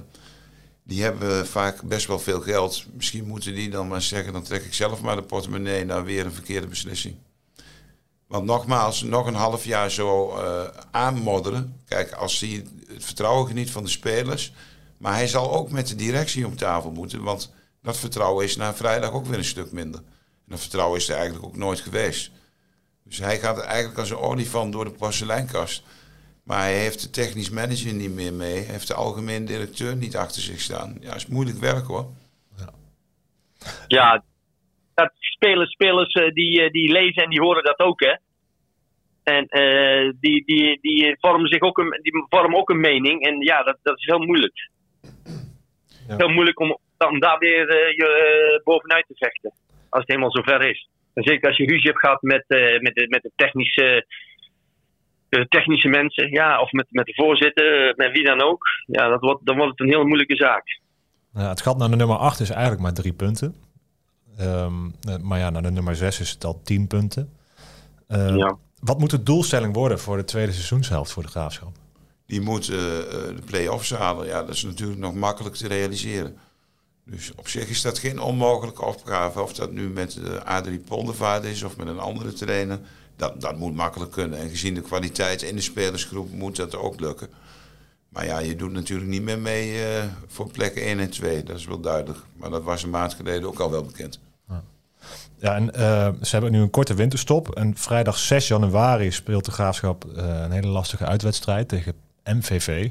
die 0.83 1.03
hebben 1.03 1.47
vaak 1.47 1.81
best 1.83 2.07
wel 2.07 2.19
veel 2.19 2.41
geld. 2.41 2.85
Misschien 2.93 3.27
moeten 3.27 3.55
die 3.55 3.69
dan 3.69 3.87
maar 3.87 4.01
zeggen, 4.01 4.33
dan 4.33 4.43
trek 4.43 4.63
ik 4.63 4.73
zelf 4.73 5.01
maar 5.01 5.15
de 5.15 5.21
portemonnee 5.21 5.85
naar 5.85 6.03
weer 6.03 6.25
een 6.25 6.33
verkeerde 6.33 6.67
beslissing. 6.67 7.15
Want 8.27 8.45
nogmaals, 8.45 9.01
nog 9.01 9.27
een 9.27 9.33
half 9.33 9.65
jaar 9.65 9.91
zo 9.91 10.39
aanmodderen. 10.91 11.81
Kijk, 11.87 12.11
als 12.11 12.39
hij 12.39 12.65
het 12.87 13.03
vertrouwen 13.03 13.47
geniet 13.47 13.71
van 13.71 13.83
de 13.83 13.89
spelers. 13.89 14.53
Maar 14.97 15.13
hij 15.13 15.27
zal 15.27 15.53
ook 15.53 15.71
met 15.71 15.87
de 15.87 15.95
directie 15.95 16.45
om 16.45 16.55
tafel 16.55 16.91
moeten. 16.91 17.23
Want 17.23 17.51
dat 17.81 17.97
vertrouwen 17.97 18.45
is 18.45 18.55
na 18.55 18.73
vrijdag 18.75 19.11
ook 19.11 19.25
weer 19.25 19.37
een 19.37 19.45
stuk 19.45 19.71
minder. 19.71 19.99
En 19.99 20.45
dat 20.47 20.59
vertrouwen 20.59 20.99
is 20.99 21.09
er 21.09 21.15
eigenlijk 21.15 21.45
ook 21.45 21.57
nooit 21.57 21.79
geweest. 21.79 22.31
Dus 23.07 23.19
hij 23.19 23.37
gaat 23.37 23.61
eigenlijk 23.61 23.99
als 23.99 24.09
een 24.09 24.17
olifant 24.17 24.73
door 24.73 24.85
de 24.85 24.91
porseleinkast. 24.91 25.83
Maar 26.43 26.59
hij 26.59 26.79
heeft 26.79 27.01
de 27.01 27.09
technisch 27.09 27.49
manager 27.49 27.93
niet 27.93 28.13
meer 28.13 28.33
mee. 28.33 28.53
Hij 28.53 28.71
heeft 28.71 28.87
de 28.87 28.93
algemeen 28.93 29.45
directeur 29.45 29.95
niet 29.95 30.15
achter 30.15 30.41
zich 30.41 30.59
staan. 30.59 30.97
Ja, 31.01 31.15
is 31.15 31.27
moeilijk 31.27 31.57
werk 31.57 31.85
hoor. 31.85 32.05
Ja, 33.87 34.23
dat 34.93 35.11
spelers, 35.19 35.71
spelers 35.71 36.13
eh, 36.13 36.33
die, 36.33 36.61
eh, 36.61 36.71
die 36.71 36.91
lezen 36.91 37.23
en 37.23 37.29
die 37.29 37.41
horen 37.41 37.63
dat 37.63 37.79
ook, 37.79 37.99
hè. 37.99 38.15
En 39.25 39.45
eh, 39.47 40.11
die, 40.19 40.45
die, 40.45 40.79
die, 40.81 41.17
vormen 41.19 41.47
zich 41.47 41.61
ook 41.61 41.77
een, 41.77 41.99
die 42.01 42.25
vormen 42.29 42.59
ook 42.59 42.69
een 42.69 42.79
mening. 42.79 43.25
En 43.25 43.39
ja, 43.39 43.63
dat, 43.63 43.77
dat 43.83 43.97
is 43.97 44.05
heel 44.05 44.19
moeilijk. 44.19 44.69
Ja. 46.07 46.15
Heel 46.17 46.29
moeilijk 46.29 46.59
om, 46.59 46.77
om 46.97 47.19
daar 47.19 47.37
weer 47.37 47.69
eh, 47.69 47.95
je 47.95 48.61
bovenuit 48.63 49.05
te 49.07 49.15
vechten. 49.15 49.53
Als 49.89 50.01
het 50.01 50.07
helemaal 50.07 50.31
zover 50.31 50.69
is. 50.69 50.89
En 51.15 51.23
zeker 51.23 51.47
als 51.47 51.57
je 51.57 51.65
ruzie 51.65 51.89
hebt 51.89 51.99
gehad 51.99 52.21
met, 52.21 52.43
eh, 52.47 52.79
met, 52.79 52.95
de, 52.95 53.05
met 53.09 53.21
de 53.21 53.31
technische, 53.35 54.05
de 55.29 55.45
technische 55.47 55.87
mensen. 55.87 56.31
Ja, 56.31 56.61
of 56.61 56.71
met, 56.71 56.85
met 56.89 57.05
de 57.05 57.13
voorzitter, 57.13 57.93
met 57.95 58.11
wie 58.11 58.23
dan 58.23 58.41
ook. 58.41 58.63
Ja, 58.85 59.07
dat 59.07 59.21
wordt, 59.21 59.45
dan 59.45 59.55
wordt 59.55 59.71
het 59.71 59.79
een 59.79 59.93
heel 59.93 60.05
moeilijke 60.05 60.35
zaak. 60.35 60.79
Nou, 61.33 61.49
het 61.49 61.61
gat 61.61 61.77
naar 61.77 61.89
de 61.89 61.95
nummer 61.95 62.17
8 62.17 62.39
is 62.39 62.49
eigenlijk 62.49 62.81
maar 62.81 62.93
drie 62.93 63.13
punten. 63.13 63.55
Ehm, 64.37 64.73
eh, 65.01 65.17
maar 65.17 65.39
ja, 65.39 65.49
naar 65.49 65.61
de 65.61 65.71
nummer 65.71 65.95
6 65.95 66.19
is 66.19 66.29
het 66.29 66.43
al 66.45 66.61
10 66.63 66.87
punten. 66.87 67.29
Ehm, 68.07 68.37
Ja. 68.37 68.57
Wat 68.79 68.99
moet 68.99 69.09
de 69.09 69.23
doelstelling 69.23 69.73
worden 69.73 69.99
voor 69.99 70.17
de 70.17 70.23
tweede 70.23 70.51
seizoenshelft 70.51 71.11
voor 71.11 71.23
de 71.23 71.29
graafschap? 71.29 71.71
Die 72.25 72.41
moet 72.41 72.69
eh, 72.69 72.97
eh, 72.99 73.05
de 73.35 73.41
play-offs 73.45 73.91
halen. 73.91 74.27
Ja, 74.27 74.43
dat 74.43 74.55
is 74.55 74.63
natuurlijk 74.63 74.99
nog 74.99 75.13
makkelijk 75.13 75.55
te 75.55 75.67
realiseren. 75.67 76.37
Dus 77.05 77.31
op 77.35 77.47
zich 77.47 77.69
is 77.69 77.81
dat 77.81 77.99
geen 77.99 78.19
onmogelijke 78.19 78.85
opgave. 78.85 79.41
Of 79.41 79.53
dat 79.53 79.71
nu 79.71 79.89
met 79.89 80.19
Adrie 80.43 80.79
Poldervaart 80.79 81.43
is 81.43 81.63
of 81.63 81.77
met 81.77 81.87
een 81.87 81.99
andere 81.99 82.33
trainer. 82.33 82.79
Dat, 83.15 83.41
dat 83.41 83.57
moet 83.57 83.75
makkelijk 83.75 84.11
kunnen. 84.11 84.39
En 84.39 84.49
gezien 84.49 84.73
de 84.73 84.81
kwaliteit 84.81 85.41
in 85.41 85.55
de 85.55 85.61
spelersgroep 85.61 86.31
moet 86.31 86.55
dat 86.55 86.75
ook 86.75 86.99
lukken. 86.99 87.29
Maar 88.09 88.25
ja, 88.25 88.39
je 88.39 88.55
doet 88.55 88.71
natuurlijk 88.71 89.09
niet 89.09 89.21
meer 89.21 89.39
mee 89.39 89.83
eh, 89.83 90.03
voor 90.27 90.51
plekken 90.51 90.81
1 90.81 90.99
en 90.99 91.09
2. 91.09 91.43
Dat 91.43 91.57
is 91.57 91.65
wel 91.65 91.79
duidelijk. 91.79 92.19
Maar 92.35 92.49
dat 92.49 92.63
was 92.63 92.83
een 92.83 92.89
maand 92.89 93.13
geleden 93.13 93.47
ook 93.47 93.59
al 93.59 93.71
wel 93.71 93.83
bekend. 93.83 94.19
Ja, 95.39 95.55
en 95.55 95.73
eh, 95.73 96.09
ze 96.21 96.31
hebben 96.31 96.51
nu 96.51 96.59
een 96.59 96.69
korte 96.69 96.93
winterstop. 96.93 97.55
En 97.55 97.77
vrijdag 97.77 98.17
6 98.17 98.47
januari 98.47 99.11
speelt 99.11 99.45
de 99.45 99.51
graafschap 99.51 100.05
eh, 100.05 100.41
een 100.43 100.51
hele 100.51 100.67
lastige 100.67 101.05
uitwedstrijd 101.05 101.67
tegen 101.67 101.93
MVV. 102.23 102.89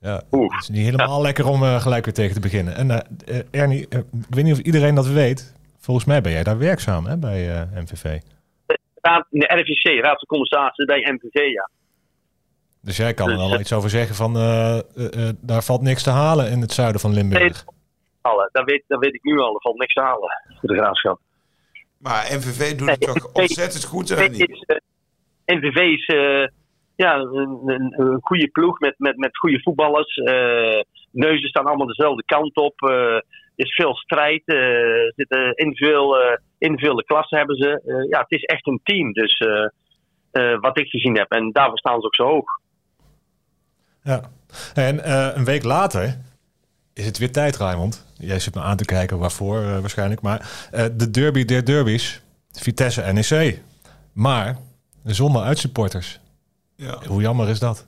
Ja, 0.00 0.22
Oeh. 0.30 0.52
het 0.54 0.62
is 0.62 0.68
niet 0.68 0.84
helemaal 0.84 1.22
lekker 1.22 1.46
om 1.46 1.62
eh, 1.62 1.80
gelijk 1.80 2.04
weer 2.04 2.14
tegen 2.14 2.34
te 2.34 2.40
beginnen. 2.40 2.74
En 2.76 2.90
eh, 2.90 3.38
eh, 3.38 3.44
Ernie, 3.50 3.80
ik 3.88 4.04
weet 4.28 4.44
niet 4.44 4.52
of 4.54 4.58
iedereen 4.60 4.94
dat 4.94 5.06
weet. 5.06 5.54
Volgens 5.78 6.06
mij 6.06 6.20
ben 6.20 6.32
jij 6.32 6.42
daar 6.42 6.58
werkzaam 6.58 7.06
hè, 7.06 7.16
bij 7.18 7.50
eh, 7.60 7.62
MVV. 7.82 8.18
Raad, 9.00 9.26
de 9.30 9.44
RVC, 9.44 10.02
Raad 10.02 10.18
van 10.18 10.26
Commissarissen 10.26 10.86
bij 10.86 11.12
MVV, 11.12 11.52
ja. 11.52 11.70
Dus 12.80 12.96
jij 12.96 13.14
kan 13.14 13.28
er 13.28 13.36
Dus, 13.36 13.42
wel 13.44 13.54
eh, 13.54 13.60
iets 13.60 13.72
over 13.72 13.90
zeggen 13.90 14.14
van 14.14 14.36
eh, 14.36 14.78
eh, 14.78 14.82
eh, 15.28 15.34
daar 15.40 15.62
valt 15.62 15.82
niks 15.82 16.02
te 16.02 16.10
halen 16.10 16.50
in 16.50 16.60
het 16.60 16.72
zuiden 16.72 17.00
van 17.00 17.12
Limburg. 17.12 17.64
halen. 18.22 18.48
Dat 18.52 18.64
weet, 18.64 18.84
dat 18.86 18.98
weet 19.00 19.14
ik 19.14 19.22
nu 19.22 19.38
al. 19.38 19.54
Er 19.54 19.60
valt 19.60 19.78
niks 19.78 19.94
te 19.94 20.00
halen 20.00 20.30
voor 20.60 20.68
de 20.68 20.76
graafschap. 20.76 21.20
Maar 21.98 22.28
MVV 22.36 22.76
doet 22.76 22.90
het 22.90 23.00
Nee, 23.06 23.14
toch 23.14 23.32
ontzettend 23.32 23.84
goed, 23.84 24.08
hè? 24.08 24.28
NVV 25.46 25.76
is, 25.76 26.14
eh, 27.04 27.10
eh, 27.10 27.20
ja, 27.32 27.40
een, 27.40 28.18
goede 28.22 28.48
ploeg 28.48 28.78
met, 28.80 28.94
met, 28.98 29.16
met 29.16 29.36
goede 29.38 29.60
voetballers. 29.62 30.16
Eh, 30.16 30.80
neuzen 31.10 31.48
staan 31.48 31.64
allemaal 31.66 31.86
dezelfde 31.86 32.24
kant 32.24 32.56
op. 32.56 32.74
Eh, 32.82 32.90
er 32.90 33.66
is 33.66 33.74
veel 33.74 33.94
strijd. 33.94 34.42
eh, 34.44 34.56
Er 34.56 35.12
zitten 35.16 35.54
individueel, 35.56 36.20
eh, 36.20 36.36
individuele 36.58 37.04
klassen 37.04 37.38
hebben 37.38 37.56
ze. 37.56 37.82
Eh, 37.86 38.08
ja, 38.08 38.20
het 38.20 38.30
is 38.32 38.42
echt 38.44 38.66
een 38.66 38.80
team. 38.82 39.12
Dus 39.12 39.38
eh, 39.38 39.66
eh, 40.30 40.60
wat 40.60 40.78
ik 40.78 40.88
gezien 40.88 41.16
heb. 41.18 41.30
En 41.30 41.50
daarvoor 41.52 41.78
staan 41.78 42.00
ze 42.00 42.06
ook 42.06 42.14
zo 42.14 42.24
hoog. 42.24 42.44
Ja. 44.02 44.20
En 44.74 45.04
eh, 45.04 45.30
een 45.34 45.44
week 45.44 45.64
later 45.64 46.16
is 46.94 47.06
het 47.06 47.18
weer 47.18 47.32
tijd, 47.32 47.56
Raymond. 47.56 48.06
Jij 48.18 48.38
zit 48.38 48.54
me 48.54 48.60
aan 48.60 48.76
te 48.76 48.84
kijken 48.84 49.18
waarvoor 49.18 49.56
eh, 49.62 49.78
waarschijnlijk. 49.80 50.20
Maar 50.22 50.68
eh, 50.72 50.84
de 50.92 51.10
derby 51.10 51.44
der 51.44 51.64
derbies, 51.64 52.22
Vitesse 52.52 53.02
NEC. 53.02 53.58
Maar 54.12 54.56
zonder 55.04 55.42
uitsupporters. 55.42 56.20
Ja. 56.80 56.98
Hoe 57.06 57.20
jammer 57.20 57.48
is 57.48 57.58
dat? 57.58 57.86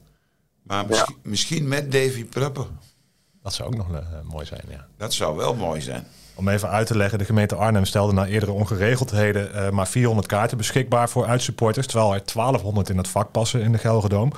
Maar 0.62 0.87
misschien, 0.87 1.16
misschien 1.22 1.68
met 1.68 1.92
Davy 1.92 2.24
Prupper. 2.24 2.66
Dat 3.42 3.55
zou 3.55 3.68
ook 3.68 3.76
nog 3.76 3.92
eh, 3.92 4.02
mooi 4.22 4.46
zijn, 4.46 4.62
ja. 4.68 4.87
Dat 4.96 5.12
zou 5.12 5.37
wel 5.37 5.55
mooi 5.55 5.81
zijn. 5.81 6.07
Om 6.35 6.48
even 6.48 6.68
uit 6.68 6.87
te 6.87 6.96
leggen, 6.96 7.18
de 7.18 7.24
gemeente 7.24 7.55
Arnhem 7.55 7.85
stelde 7.85 8.12
na 8.12 8.26
eerdere 8.26 8.52
ongeregeldheden 8.52 9.55
eh, 9.55 9.70
maar 9.70 9.88
400 9.88 10.26
kaarten 10.26 10.57
beschikbaar 10.57 11.09
voor 11.09 11.26
uitsupporters, 11.26 11.87
terwijl 11.87 12.14
er 12.14 12.22
1200 12.24 12.88
in 12.88 12.96
het 12.96 13.09
vak 13.09 13.31
passen 13.31 13.61
in 13.61 13.72
de 13.72 13.78
Gelredome. 13.78 14.33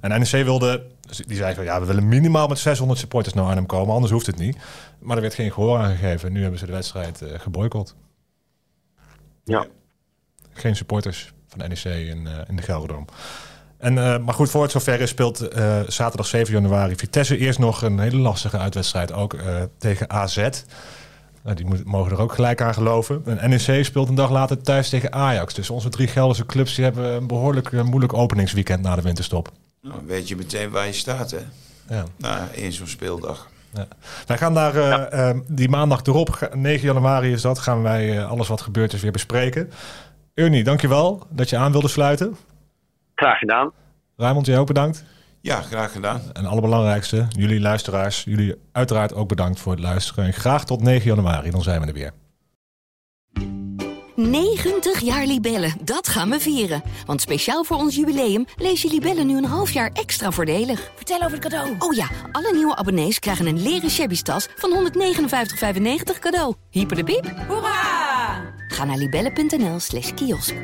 En 0.00 0.20
NEC 0.20 0.44
wilde, 0.44 0.86
die 1.26 1.36
zei 1.36 1.54
van 1.54 1.64
ja, 1.64 1.80
we 1.80 1.86
willen 1.86 2.08
minimaal 2.08 2.46
met 2.46 2.58
600 2.58 2.98
supporters 2.98 3.34
naar 3.34 3.44
Arnhem 3.44 3.66
komen, 3.66 3.94
anders 3.94 4.12
hoeft 4.12 4.26
het 4.26 4.38
niet. 4.38 4.56
Maar 4.98 5.16
er 5.16 5.22
werd 5.22 5.34
geen 5.34 5.52
gehoor 5.52 5.78
aan 5.78 5.90
gegeven. 5.90 6.32
Nu 6.32 6.42
hebben 6.42 6.58
ze 6.58 6.66
de 6.66 6.72
wedstrijd 6.72 7.22
eh 7.22 7.40
geboycott. 7.40 7.94
Ja. 9.44 9.66
Geen 10.52 10.76
supporters 10.76 11.32
van 11.46 11.58
NEC 11.58 11.84
in, 11.84 12.26
eh, 12.26 12.38
in 12.48 12.56
de 12.56 12.62
Gelredome. 12.62 13.04
En, 13.80 13.98
eh, 13.98 14.18
maar 14.18 14.34
goed, 14.34 14.50
voor 14.50 14.62
het 14.62 14.70
zover 14.70 15.00
is, 15.00 15.08
speelt 15.10 15.40
eh, 15.48 15.80
zaterdag 15.86 16.26
7 16.26 16.52
januari 16.54 16.96
Vitesse 16.96 17.36
eerst 17.38 17.58
nog 17.58 17.82
een 17.82 17.98
hele 17.98 18.16
lastige 18.18 18.58
uitwedstrijd, 18.58 19.12
ook 19.12 19.34
eh, 19.34 19.42
tegen 19.78 20.10
AZ. 20.10 20.36
Nou, 21.42 21.56
die 21.56 21.64
moet, 21.66 21.84
mogen 21.84 22.12
er 22.12 22.20
ook 22.20 22.32
gelijk 22.32 22.60
aan 22.62 22.74
geloven. 22.74 23.22
En 23.38 23.50
NEC 23.50 23.84
speelt 23.84 24.08
een 24.08 24.14
dag 24.14 24.30
later 24.30 24.62
thuis 24.62 24.88
tegen 24.88 25.12
Ajax. 25.12 25.54
Dus 25.54 25.70
onze 25.70 25.88
drie 25.88 26.06
Gelderse 26.08 26.46
clubs 26.46 26.74
die 26.74 26.84
hebben 26.84 27.04
een 27.12 27.26
behoorlijk 27.26 27.72
eh, 27.72 27.82
moeilijk 27.82 28.12
openingsweekend 28.14 28.82
na 28.82 28.94
de 28.96 29.02
winterstop. 29.02 29.50
Nou, 29.82 29.94
dan 29.94 30.06
weet 30.06 30.28
je 30.28 30.36
meteen 30.36 30.70
waar 30.70 30.86
je 30.86 30.92
staat, 30.92 31.30
hè? 31.30 31.38
Ja. 31.96 32.04
Nou, 32.16 32.38
in 32.52 32.72
zo'n 32.72 32.86
speeldag. 32.86 33.48
Ja. 33.74 33.86
Wij 34.26 34.38
gaan 34.38 34.54
daar 34.54 35.42
die 35.48 35.68
maandag 35.68 36.00
erop, 36.04 36.30
ga- 36.30 36.48
9 36.54 36.86
januari 36.86 37.32
is 37.32 37.42
dat, 37.42 37.58
gaan 37.58 37.82
wij 37.82 38.18
eh, 38.18 38.30
alles 38.30 38.48
wat 38.48 38.60
gebeurd 38.60 38.92
is 38.92 39.00
weer 39.00 39.12
bespreken. 39.12 39.70
Ernie, 40.34 40.64
dankjewel 40.64 41.26
dat 41.30 41.50
je 41.50 41.56
aan 41.56 41.72
wilde 41.72 41.88
sluiten. 41.88 42.36
Graag 43.20 43.38
gedaan. 43.38 43.72
Raymond, 44.16 44.46
jij 44.46 44.58
ook 44.58 44.66
bedankt. 44.66 45.04
Ja, 45.40 45.60
graag 45.60 45.92
gedaan. 45.92 46.20
En 46.32 46.46
allerbelangrijkste, 46.46 47.26
jullie 47.28 47.60
luisteraars, 47.60 48.24
jullie 48.24 48.54
uiteraard 48.72 49.14
ook 49.14 49.28
bedankt 49.28 49.60
voor 49.60 49.72
het 49.72 49.80
luisteren. 49.80 50.24
En 50.24 50.32
graag 50.32 50.64
tot 50.64 50.82
9 50.82 51.06
januari, 51.06 51.50
dan 51.50 51.62
zijn 51.62 51.80
we 51.80 51.86
er 51.86 51.92
weer. 51.92 52.12
90 54.14 55.00
jaar 55.00 55.26
Libellen, 55.26 55.74
dat 55.84 56.08
gaan 56.08 56.30
we 56.30 56.40
vieren. 56.40 56.82
Want 57.06 57.20
speciaal 57.20 57.64
voor 57.64 57.76
ons 57.76 57.94
jubileum 57.94 58.44
lees 58.56 58.82
je 58.82 58.88
Libellen 58.88 59.26
nu 59.26 59.36
een 59.36 59.44
half 59.44 59.70
jaar 59.70 59.90
extra 59.92 60.30
voordelig. 60.30 60.90
Vertel 60.94 61.22
over 61.22 61.30
het 61.30 61.40
cadeau. 61.40 61.74
Oh 61.78 61.94
ja, 61.94 62.06
alle 62.32 62.52
nieuwe 62.52 62.76
abonnees 62.76 63.18
krijgen 63.18 63.46
een 63.46 63.62
leren 63.62 63.90
shabby 63.90 64.22
tas 64.22 64.48
van 64.56 64.92
159,95 64.92 66.18
cadeau. 66.18 66.54
Hyper 66.70 66.96
de 66.96 67.04
piep. 67.04 67.32
Hoera! 67.48 68.54
Ga 68.68 68.84
naar 68.84 68.96
libellen.nl 68.96 69.80
slash 69.80 70.14
kiosk. 70.14 70.54